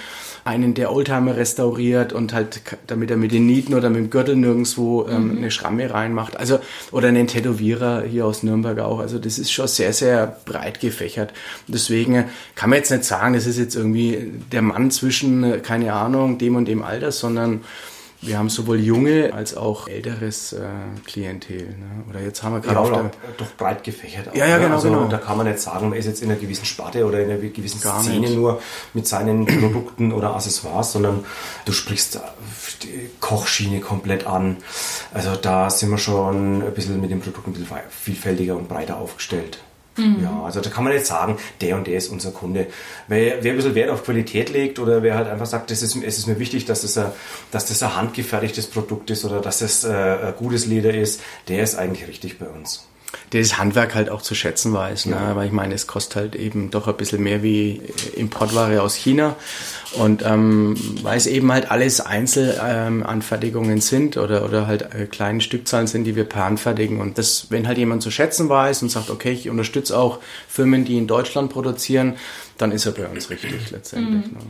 einen 0.49 0.73
der 0.73 0.91
Oldtimer 0.91 1.37
restauriert 1.37 2.11
und 2.11 2.33
halt, 2.33 2.61
damit 2.87 3.11
er 3.11 3.17
mit 3.17 3.31
den 3.31 3.45
Nieten 3.45 3.75
oder 3.75 3.89
mit 3.89 3.99
dem 3.99 4.09
Gürtel 4.09 4.35
nirgendwo 4.35 5.07
ähm, 5.07 5.27
mhm. 5.27 5.37
eine 5.37 5.51
Schramme 5.51 5.93
reinmacht. 5.93 6.37
Also, 6.37 6.59
oder 6.91 7.09
einen 7.09 7.27
Tätowierer 7.27 8.01
hier 8.01 8.25
aus 8.25 8.41
Nürnberg 8.41 8.79
auch. 8.79 8.99
Also, 8.99 9.19
das 9.19 9.37
ist 9.37 9.51
schon 9.51 9.67
sehr, 9.67 9.93
sehr 9.93 10.39
breit 10.45 10.79
gefächert. 10.79 11.33
Deswegen 11.67 12.25
kann 12.55 12.71
man 12.71 12.77
jetzt 12.77 12.89
nicht 12.89 13.03
sagen, 13.03 13.35
das 13.35 13.45
ist 13.45 13.59
jetzt 13.59 13.75
irgendwie 13.75 14.31
der 14.51 14.63
Mann 14.63 14.89
zwischen, 14.89 15.43
äh, 15.43 15.59
keine 15.59 15.93
Ahnung, 15.93 16.39
dem 16.39 16.55
und 16.55 16.67
dem 16.67 16.81
Alter, 16.81 17.11
sondern 17.11 17.61
wir 18.21 18.37
haben 18.37 18.49
sowohl 18.49 18.79
junge 18.81 19.33
als 19.33 19.55
auch 19.55 19.87
älteres 19.87 20.51
äh, 20.51 20.67
Klientel. 21.05 21.69
Ne? 21.69 22.03
Oder 22.09 22.21
jetzt 22.21 22.43
haben 22.43 22.53
wir 22.53 22.59
gerade 22.59 22.91
ja, 22.91 23.01
auf 23.01 23.11
doch 23.37 23.51
breit 23.57 23.83
gefächert. 23.83 24.27
Auch, 24.29 24.35
ja, 24.35 24.45
ja, 24.45 24.57
ne? 24.57 24.63
genau, 24.63 24.75
also, 24.75 24.89
genau. 24.89 25.07
Da 25.07 25.17
kann 25.17 25.37
man 25.37 25.47
nicht 25.47 25.59
sagen, 25.59 25.89
man 25.89 25.97
ist 25.97 26.05
jetzt 26.05 26.21
in 26.21 26.29
einer 26.29 26.39
gewissen 26.39 26.65
Sparte 26.65 27.05
oder 27.05 27.21
in 27.21 27.31
einer 27.31 27.39
gewissen 27.39 27.79
Gar 27.79 28.03
Szene 28.03 28.21
nicht. 28.21 28.35
nur 28.35 28.61
mit 28.93 29.07
seinen 29.07 29.45
Produkten 29.45 30.11
oder 30.11 30.35
Accessoires, 30.35 30.91
sondern 30.91 31.23
du 31.63 31.71
sprichst 31.71 32.17
äh, 32.17 32.19
die 32.83 33.09
Kochschiene 33.21 33.79
komplett 33.79 34.27
an. 34.27 34.57
Also 35.13 35.35
da 35.35 35.69
sind 35.69 35.89
wir 35.89 35.97
schon 35.97 36.61
ein 36.61 36.73
bisschen 36.73 36.99
mit 36.99 37.11
den 37.11 37.21
Produkten 37.21 37.51
ein 37.51 37.53
bisschen 37.53 37.77
vielfältiger 37.89 38.57
und 38.57 38.67
breiter 38.67 38.97
aufgestellt. 38.97 39.59
Mhm. 39.99 40.23
Ja, 40.23 40.43
also 40.43 40.61
da 40.61 40.69
kann 40.69 40.83
man 40.83 40.93
nicht 40.93 41.05
sagen, 41.05 41.37
der 41.61 41.75
und 41.75 41.87
der 41.87 41.97
ist 41.97 42.09
unser 42.09 42.31
Kunde. 42.31 42.67
Wer, 43.07 43.43
wer 43.43 43.51
ein 43.51 43.55
bisschen 43.57 43.75
Wert 43.75 43.89
auf 43.89 44.03
Qualität 44.03 44.49
legt 44.49 44.79
oder 44.79 45.03
wer 45.03 45.15
halt 45.15 45.27
einfach 45.27 45.45
sagt, 45.45 45.71
das 45.71 45.81
ist, 45.81 45.95
es 45.95 46.17
ist 46.17 46.27
mir 46.27 46.39
wichtig, 46.39 46.65
dass 46.65 46.81
das, 46.81 46.97
ein, 46.97 47.11
dass 47.51 47.67
das 47.67 47.83
ein 47.83 47.95
handgefertigtes 47.95 48.67
Produkt 48.67 49.09
ist 49.09 49.25
oder 49.25 49.41
dass 49.41 49.59
das 49.59 49.83
äh, 49.83 49.89
ein 49.89 50.33
gutes 50.37 50.65
Leder 50.65 50.93
ist, 50.93 51.21
der 51.47 51.63
ist 51.63 51.75
eigentlich 51.75 52.07
richtig 52.07 52.39
bei 52.39 52.47
uns. 52.47 52.88
Das 53.31 53.57
Handwerk 53.57 53.95
halt 53.95 54.09
auch 54.09 54.21
zu 54.21 54.35
schätzen 54.35 54.73
weiß. 54.73 55.07
Ne? 55.07 55.17
Weil 55.33 55.47
ich 55.47 55.51
meine, 55.51 55.73
es 55.73 55.87
kostet 55.87 56.15
halt 56.15 56.35
eben 56.35 56.71
doch 56.71 56.87
ein 56.87 56.97
bisschen 56.97 57.21
mehr 57.21 57.43
wie 57.43 57.81
Importware 58.15 58.81
aus 58.81 58.95
China. 58.95 59.35
Und 59.93 60.23
ähm, 60.25 60.75
weil 61.01 61.17
es 61.17 61.27
eben 61.27 61.51
halt 61.51 61.71
alles 61.71 62.01
Einzelanfertigungen 62.01 63.73
ähm, 63.73 63.81
sind 63.81 64.17
oder, 64.17 64.45
oder 64.45 64.67
halt 64.67 64.93
äh, 64.93 65.05
kleine 65.05 65.41
Stückzahlen 65.41 65.87
sind, 65.87 66.03
die 66.03 66.15
wir 66.15 66.25
per 66.25 66.45
Hand 66.45 66.59
fertigen. 66.59 67.01
Und 67.01 67.17
das, 67.17 67.47
wenn 67.49 67.67
halt 67.67 67.77
jemand 67.77 68.03
zu 68.03 68.11
schätzen 68.11 68.49
weiß 68.49 68.83
und 68.83 68.89
sagt, 68.89 69.09
okay, 69.09 69.31
ich 69.31 69.49
unterstütze 69.49 69.97
auch 69.97 70.19
Firmen, 70.47 70.85
die 70.85 70.97
in 70.97 71.07
Deutschland 71.07 71.51
produzieren, 71.51 72.17
dann 72.57 72.71
ist 72.71 72.85
er 72.85 72.91
bei 72.91 73.07
uns 73.07 73.29
richtig 73.29 73.71
letztendlich. 73.71 74.27
Mhm. 74.27 74.37
Ne? 74.37 74.43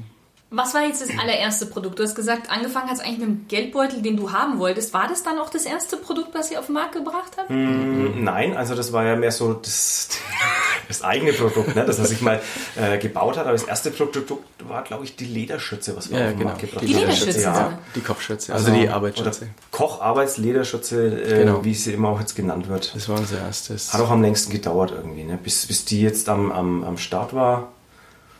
Was 0.51 0.73
war 0.73 0.81
jetzt 0.81 0.99
das 1.01 1.09
allererste 1.15 1.67
Produkt? 1.67 1.99
Du 1.99 2.03
hast 2.03 2.15
gesagt, 2.15 2.49
angefangen 2.49 2.89
hat 2.89 2.97
es 2.97 3.01
eigentlich 3.01 3.19
mit 3.19 3.27
dem 3.27 3.47
Geldbeutel, 3.47 4.01
den 4.01 4.17
du 4.17 4.31
haben 4.31 4.57
wolltest. 4.57 4.95
War 4.95 5.07
das 5.07 5.21
dann 5.21 5.37
auch 5.37 5.51
das 5.51 5.65
erste 5.65 5.95
Produkt, 5.95 6.33
was 6.33 6.49
ihr 6.49 6.59
auf 6.59 6.65
den 6.65 6.73
Markt 6.73 6.93
gebracht 6.93 7.33
habt? 7.37 7.51
Mm, 7.51 8.23
nein, 8.23 8.57
also 8.57 8.73
das 8.73 8.91
war 8.91 9.05
ja 9.05 9.15
mehr 9.15 9.31
so 9.31 9.53
das, 9.53 10.09
das 10.87 11.03
eigene 11.03 11.33
Produkt, 11.33 11.75
ne? 11.75 11.85
das 11.85 12.01
was 12.01 12.09
ich 12.09 12.21
mal 12.21 12.41
äh, 12.75 12.97
gebaut 12.97 13.37
hat. 13.37 13.43
Aber 13.43 13.51
das 13.51 13.63
erste 13.63 13.91
Produkt 13.91 14.33
war, 14.67 14.83
glaube 14.83 15.03
ich, 15.03 15.15
die 15.15 15.25
Lederschütze, 15.25 15.95
was 15.95 16.09
wir 16.09 16.17
ja, 16.17 16.25
auf 16.25 16.31
den 16.31 16.39
genau. 16.39 16.49
Markt 16.49 16.61
gebracht 16.61 16.81
haben. 16.81 16.87
Die 16.87 16.93
Lederschütze, 16.93 17.41
ja. 17.41 17.79
Die 17.93 18.01
Kopfschütze, 18.01 18.51
also, 18.51 18.71
also 18.71 18.79
die 18.79 18.89
Arbeitsschütze. 18.89 19.49
Kocharbeitslederschütze, 19.69 21.25
äh, 21.25 21.43
genau. 21.43 21.63
wie 21.63 21.75
sie 21.75 21.93
immer 21.93 22.09
auch 22.09 22.19
jetzt 22.19 22.35
genannt 22.35 22.67
wird. 22.67 22.95
Das 22.95 23.07
war 23.07 23.19
unser 23.19 23.37
erstes. 23.37 23.93
Hat 23.93 24.01
auch 24.01 24.09
am 24.09 24.23
längsten 24.23 24.51
gedauert 24.51 24.93
irgendwie, 24.95 25.25
ne? 25.25 25.37
bis, 25.41 25.67
bis 25.67 25.85
die 25.85 26.01
jetzt 26.01 26.27
am, 26.27 26.51
am, 26.51 26.83
am 26.83 26.97
Start 26.97 27.35
war. 27.35 27.71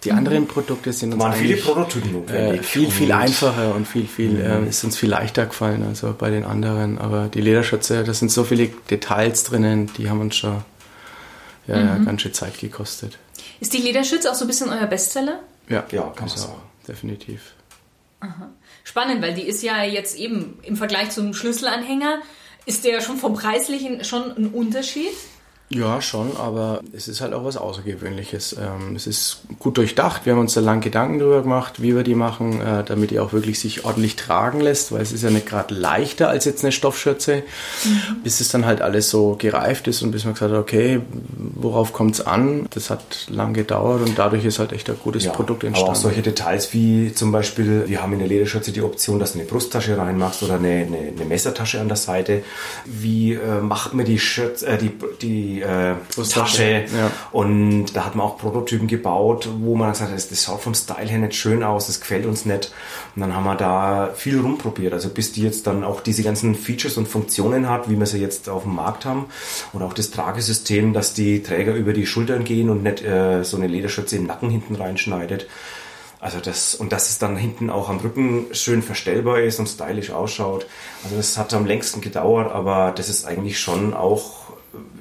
Die 0.04 0.12
anderen 0.14 0.48
Produkte 0.48 0.94
sind 0.94 1.14
uns 1.14 1.22
waren 1.22 1.34
viele 1.34 1.58
Prototypen 1.58 2.14
notwendig. 2.14 2.62
Äh, 2.62 2.64
viel, 2.64 2.90
viel 2.90 3.12
einfacher 3.12 3.76
und 3.76 3.86
viel, 3.86 4.08
viel, 4.08 4.30
mhm. 4.30 4.66
äh, 4.66 4.70
ist 4.70 4.84
uns 4.84 4.98
viel 4.98 5.10
leichter 5.10 5.46
gefallen, 5.46 5.84
also 5.88 6.16
bei 6.18 6.30
den 6.30 6.46
anderen. 6.46 6.98
Aber 6.98 7.28
die 7.28 7.42
Lederschürze, 7.42 8.04
da 8.04 8.14
sind 8.14 8.32
so 8.32 8.46
viele 8.46 8.68
Details 8.90 9.44
drinnen, 9.44 9.92
die 9.98 10.10
haben 10.10 10.22
uns 10.22 10.38
schon 10.38 10.64
ja, 11.68 11.76
mhm. 11.76 11.88
ja, 11.88 11.98
ganz 11.98 12.22
schön 12.22 12.34
Zeit 12.34 12.60
gekostet. 12.60 13.18
Ist 13.60 13.74
die 13.74 13.80
Lederschürze 13.80 14.32
auch 14.32 14.36
so 14.36 14.46
ein 14.46 14.48
bisschen 14.48 14.70
euer 14.70 14.88
Bestseller? 14.88 15.40
Ja, 15.68 15.84
ja 15.92 16.04
kann 16.16 16.28
man 16.28 16.38
sagen. 16.38 16.62
Definitiv. 16.88 17.54
Aha. 18.22 18.50
Spannend, 18.84 19.22
weil 19.22 19.34
die 19.34 19.44
ist 19.44 19.64
ja 19.64 19.84
jetzt 19.84 20.18
eben 20.18 20.60
im 20.64 20.76
Vergleich 20.76 21.12
zum 21.12 21.34
Schlüsselanhänger, 21.34 22.22
ist 22.66 22.86
der 22.86 23.02
schon 23.02 23.18
vom 23.18 23.34
Preislichen 23.34 24.04
schon 24.04 24.32
ein 24.32 24.48
Unterschied? 24.48 25.14
Ja, 25.72 26.02
schon, 26.02 26.36
aber 26.36 26.82
es 26.94 27.08
ist 27.08 27.22
halt 27.22 27.32
auch 27.34 27.46
was 27.46 27.56
Außergewöhnliches. 27.56 28.54
Ähm, 28.54 28.96
es 28.96 29.06
ist 29.06 29.42
gut 29.60 29.78
durchdacht. 29.78 30.26
Wir 30.26 30.34
haben 30.34 30.40
uns 30.40 30.56
da 30.56 30.62
lang 30.62 30.82
Gedanken 30.82 31.20
drüber 31.20 31.44
gemacht, 31.44 31.80
wie 31.80 31.96
wir 31.96 32.02
die 32.02 32.16
machen, 32.16 32.60
äh, 32.60 32.84
damit 32.84 33.12
die 33.12 33.20
auch 33.20 33.34
wirklich 33.34 33.60
sich 33.60 33.86
ordentlich 33.86 34.16
tragen 34.16 34.62
lässt, 34.62 34.92
weil 34.92 35.02
es 35.02 35.12
ist 35.12 35.22
ja 35.22 35.30
nicht 35.30 35.46
gerade 35.46 35.76
leichter 35.76 36.28
als 36.28 36.46
jetzt 36.46 36.64
eine 36.64 36.72
Stoffschürze. 36.72 37.44
Mhm. 37.86 38.24
Bis 38.24 38.40
es 38.40 38.50
dann 38.50 38.66
halt 38.66 38.82
alles 38.82 39.12
so 39.12 39.36
gereift 39.38 39.88
ist 39.88 40.02
und 40.02 40.10
bis 40.10 40.26
man 40.26 40.34
gesagt 40.34 40.54
hat, 40.54 40.60
okay, 40.60 41.02
worauf 41.38 41.94
kommt 41.94 42.16
es 42.16 42.26
an? 42.26 42.66
Das 42.72 42.90
hat 42.90 43.28
lang 43.30 43.54
gedauert 43.54 44.02
und 44.02 44.18
dadurch 44.18 44.46
ist 44.46 44.58
halt 44.58 44.74
echt 44.74 44.90
ein 44.90 44.98
gutes 45.04 45.26
ja, 45.26 45.32
Produkt 45.32 45.64
entstanden. 45.64 45.92
Aber 45.92 45.98
auch 45.98 46.02
solche 46.02 46.24
Details 46.24 46.74
wie 46.74 47.14
zum 47.14 47.32
Beispiel, 47.32 47.84
wir 47.86 48.02
haben 48.02 48.14
in 48.14 48.20
der 48.20 48.28
Lederschürze 48.28 48.72
die 48.72 48.82
Option, 48.82 49.20
dass 49.20 49.34
du 49.34 49.40
eine 49.40 49.48
Brusttasche 49.48 49.96
reinmachst 50.00 50.42
oder 50.42 50.56
eine, 50.56 50.88
eine, 50.88 50.98
eine 51.16 51.26
Messertasche 51.26 51.80
an 51.80 51.90
der 51.90 51.98
Seite. 51.98 52.42
Wie 52.86 53.34
äh, 53.34 53.62
macht 53.62 53.94
man 53.94 54.06
die, 54.06 54.18
Schürze, 54.18 54.66
äh, 54.66 54.80
die, 54.80 54.92
die 55.22 55.59
äh, 55.62 55.96
Tasche. 56.30 56.86
Ja. 56.86 57.12
Und 57.32 57.88
da 57.96 58.06
hat 58.06 58.16
man 58.16 58.26
auch 58.26 58.38
Prototypen 58.38 58.88
gebaut, 58.88 59.50
wo 59.60 59.76
man 59.76 59.92
gesagt 59.92 60.12
hat, 60.12 60.32
das 60.32 60.44
schaut 60.44 60.62
vom 60.62 60.74
Style 60.74 61.08
her 61.08 61.20
nicht 61.20 61.36
schön 61.36 61.64
aus, 61.64 61.88
das 61.88 62.00
gefällt 62.00 62.26
uns 62.26 62.46
nicht. 62.46 62.72
Und 63.16 63.22
dann 63.22 63.36
haben 63.36 63.44
wir 63.44 63.56
da 63.56 64.12
viel 64.16 64.40
rumprobiert. 64.40 64.94
Also 64.94 65.10
bis 65.10 65.32
die 65.32 65.44
jetzt 65.44 65.68
dann 65.68 65.84
auch 65.84 66.02
diese 66.02 66.24
ganzen 66.24 66.56
Features 66.56 66.98
und 66.98 67.08
Funktionen 67.08 67.70
hat, 67.70 67.90
wie 67.90 67.98
wir 67.98 68.06
sie 68.06 68.20
jetzt 68.20 68.50
auf 68.50 68.64
dem 68.64 68.76
Markt 68.76 69.06
haben. 69.06 69.26
Und 69.74 69.82
auch 69.82 69.94
das 69.94 70.12
Tragesystem, 70.12 70.94
dass 70.94 71.14
die 71.14 71.44
Träger 71.44 71.74
über 71.74 71.94
die 71.94 72.06
Schultern 72.06 72.44
gehen 72.44 72.70
und 72.70 72.84
nicht 72.84 73.04
äh, 73.04 73.44
so 73.44 73.58
eine 73.58 73.68
Lederschürze 73.68 74.18
im 74.18 74.26
Nacken 74.26 74.50
hinten 74.50 74.76
reinschneidet. 74.76 75.48
Also 76.22 76.40
das, 76.40 76.76
und 76.76 76.92
dass 76.92 77.10
es 77.10 77.18
dann 77.18 77.38
hinten 77.38 77.70
auch 77.70 77.88
am 77.88 78.00
Rücken 78.00 78.48
schön 78.52 78.82
verstellbar 78.82 79.40
ist 79.40 79.60
und 79.60 79.68
stylisch 79.68 80.12
ausschaut. 80.12 80.66
Also 81.04 81.16
das 81.16 81.38
hat 81.38 81.54
am 81.54 81.66
längsten 81.66 82.02
gedauert, 82.02 82.52
aber 82.52 82.92
das 82.96 83.08
ist 83.08 83.26
eigentlich 83.26 83.58
schon 83.60 83.94
auch 83.94 84.49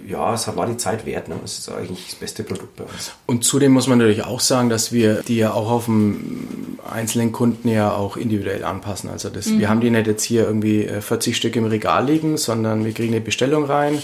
ja, 0.07 0.35
es 0.35 0.55
war 0.57 0.67
die 0.67 0.77
Zeit 0.77 1.05
wert. 1.05 1.29
Ne? 1.29 1.37
Es 1.45 1.59
ist 1.59 1.71
eigentlich 1.71 2.07
das 2.07 2.15
beste 2.15 2.43
Produkt 2.43 2.77
bei 2.77 2.85
uns. 2.85 3.13
Und 3.27 3.45
zudem 3.45 3.73
muss 3.73 3.87
man 3.87 3.99
natürlich 3.99 4.25
auch 4.25 4.41
sagen, 4.41 4.71
dass 4.71 4.93
wir 4.93 5.23
die 5.23 5.37
ja 5.37 5.53
auch 5.53 5.71
auf 5.71 5.85
dem 5.85 6.79
einzelnen 6.91 7.33
Kunden 7.33 7.69
ja 7.69 7.93
auch 7.93 8.17
individuell 8.17 8.65
anpassen. 8.65 9.11
Also 9.11 9.29
das, 9.29 9.47
mhm. 9.47 9.59
wir 9.59 9.69
haben 9.69 9.81
die 9.81 9.91
nicht 9.91 10.07
jetzt 10.07 10.25
hier 10.25 10.45
irgendwie 10.45 10.89
40 10.89 11.33
äh, 11.33 11.37
Stück 11.37 11.57
im 11.57 11.67
Regal 11.67 12.07
liegen, 12.07 12.37
sondern 12.37 12.85
wir 12.85 12.93
kriegen 12.93 13.13
eine 13.13 13.21
Bestellung 13.21 13.65
rein 13.65 14.03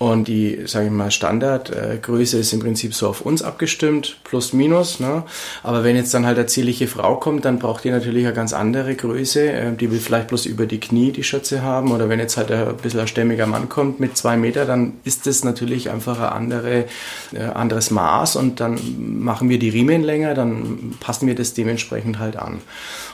und 0.00 0.28
die, 0.28 0.62
sage 0.64 0.86
ich 0.86 0.92
mal, 0.92 1.10
Standardgröße 1.10 2.38
ist 2.38 2.54
im 2.54 2.60
Prinzip 2.60 2.94
so 2.94 3.06
auf 3.06 3.20
uns 3.20 3.42
abgestimmt, 3.42 4.16
plus 4.24 4.54
minus. 4.54 4.98
Ne? 4.98 5.24
Aber 5.62 5.84
wenn 5.84 5.94
jetzt 5.94 6.14
dann 6.14 6.24
halt 6.24 6.38
eine 6.38 6.46
zierliche 6.46 6.88
Frau 6.88 7.16
kommt, 7.16 7.44
dann 7.44 7.58
braucht 7.58 7.84
die 7.84 7.90
natürlich 7.90 8.24
eine 8.24 8.34
ganz 8.34 8.54
andere 8.54 8.94
Größe. 8.94 9.52
Äh, 9.52 9.76
die 9.76 9.90
will 9.90 9.98
vielleicht 9.98 10.28
bloß 10.28 10.46
über 10.46 10.64
die 10.64 10.80
Knie 10.80 11.12
die 11.12 11.22
Schürze 11.22 11.60
haben. 11.60 11.92
Oder 11.92 12.08
wenn 12.08 12.18
jetzt 12.18 12.38
halt 12.38 12.50
ein 12.50 12.78
bisschen 12.78 13.00
ein 13.00 13.08
stämmiger 13.08 13.46
Mann 13.46 13.68
kommt 13.68 14.00
mit 14.00 14.16
zwei 14.16 14.38
Meter, 14.38 14.64
dann 14.64 14.94
ist 15.04 15.26
das 15.26 15.44
natürlich 15.44 15.90
einfach 15.90 16.18
ein 16.18 16.32
andere, 16.32 16.86
äh, 17.34 17.42
anderes 17.42 17.90
Maß. 17.90 18.36
Und 18.36 18.60
dann 18.60 18.78
machen 18.98 19.50
wir 19.50 19.58
die 19.58 19.68
Riemen 19.68 20.02
länger, 20.02 20.32
dann 20.32 20.94
passen 21.00 21.26
wir 21.26 21.34
das 21.34 21.52
dementsprechend 21.52 22.18
halt 22.18 22.36
an. 22.36 22.60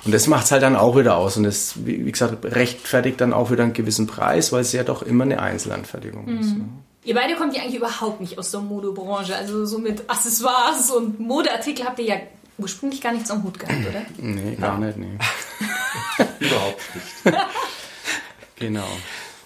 Und 0.04 0.14
das 0.14 0.28
macht 0.28 0.44
es 0.44 0.52
halt 0.52 0.62
dann 0.62 0.76
auch 0.76 0.96
wieder 0.96 1.16
aus. 1.16 1.36
Und 1.36 1.42
das, 1.42 1.84
wie, 1.84 2.06
wie, 2.06 2.12
gesagt, 2.12 2.44
rechtfertigt 2.44 3.20
dann 3.20 3.32
auch 3.32 3.50
wieder 3.50 3.64
einen 3.64 3.72
gewissen 3.72 4.06
Preis, 4.06 4.52
weil 4.52 4.60
es 4.60 4.70
ja 4.70 4.84
doch 4.84 5.02
immer 5.02 5.24
eine 5.24 5.42
Einzelanfertigung 5.42 6.26
mhm. 6.26 6.40
ist. 6.40 6.56
Ne? 6.58 6.64
Ihr 7.06 7.14
beide 7.14 7.36
kommt 7.36 7.54
ja 7.54 7.62
eigentlich 7.62 7.76
überhaupt 7.76 8.20
nicht 8.20 8.36
aus 8.36 8.50
der 8.50 8.60
Modebranche. 8.60 9.36
Also 9.36 9.64
so 9.64 9.78
mit 9.78 10.10
Accessoires 10.10 10.90
und 10.90 11.20
Modeartikel 11.20 11.86
habt 11.86 12.00
ihr 12.00 12.04
ja 12.04 12.16
ursprünglich 12.58 13.00
gar 13.00 13.12
nichts 13.12 13.30
am 13.30 13.44
Hut 13.44 13.60
gehabt, 13.60 13.78
oder? 13.88 14.02
Nee, 14.18 14.56
gar 14.56 14.80
ja. 14.80 14.86
nicht, 14.86 14.98
nee. 14.98 15.16
überhaupt 16.40 16.82
nicht. 16.96 17.36
genau. 18.56 18.88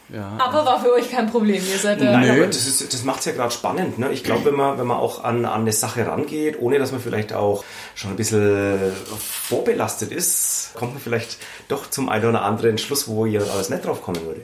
Ja, 0.08 0.38
aber 0.38 0.64
war 0.64 0.82
für 0.82 0.92
euch 0.94 1.10
kein 1.10 1.30
Problem. 1.30 1.62
Ihr 1.62 1.78
seid 1.78 2.00
Nein, 2.00 2.30
aber 2.30 2.46
das, 2.46 2.88
das 2.88 3.04
macht 3.04 3.20
es 3.20 3.26
ja 3.26 3.32
gerade 3.32 3.52
spannend. 3.52 3.98
Ne? 3.98 4.10
Ich 4.10 4.24
glaube, 4.24 4.46
wenn 4.46 4.54
man, 4.54 4.78
wenn 4.78 4.86
man 4.86 4.96
auch 4.96 5.22
an, 5.22 5.44
an 5.44 5.60
eine 5.60 5.72
Sache 5.72 6.06
rangeht, 6.06 6.58
ohne 6.60 6.78
dass 6.78 6.92
man 6.92 7.00
vielleicht 7.00 7.34
auch 7.34 7.62
schon 7.94 8.10
ein 8.10 8.16
bisschen 8.16 8.92
vorbelastet 9.18 10.12
ist, 10.12 10.72
kommt 10.74 10.94
man 10.94 11.02
vielleicht 11.02 11.36
doch 11.68 11.90
zum 11.90 12.08
einen 12.08 12.24
oder 12.24 12.42
anderen 12.42 12.78
Schluss, 12.78 13.06
wo 13.06 13.26
ihr 13.26 13.42
alles 13.52 13.68
nicht 13.68 13.84
drauf 13.84 14.02
kommen 14.02 14.24
würde. 14.24 14.40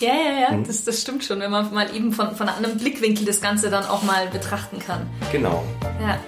Ja, 0.00 0.14
ja, 0.14 0.40
ja, 0.40 0.48
hm. 0.50 0.64
das, 0.64 0.84
das 0.84 1.00
stimmt 1.00 1.24
schon, 1.24 1.40
wenn 1.40 1.50
man 1.50 1.72
mal 1.72 1.94
eben 1.94 2.12
von, 2.12 2.36
von 2.36 2.48
einem 2.48 2.78
Blickwinkel 2.78 3.24
das 3.24 3.40
Ganze 3.40 3.70
dann 3.70 3.84
auch 3.84 4.02
mal 4.02 4.28
betrachten 4.28 4.78
kann. 4.78 5.08
Genau. 5.32 5.64
Ja. 6.00 6.18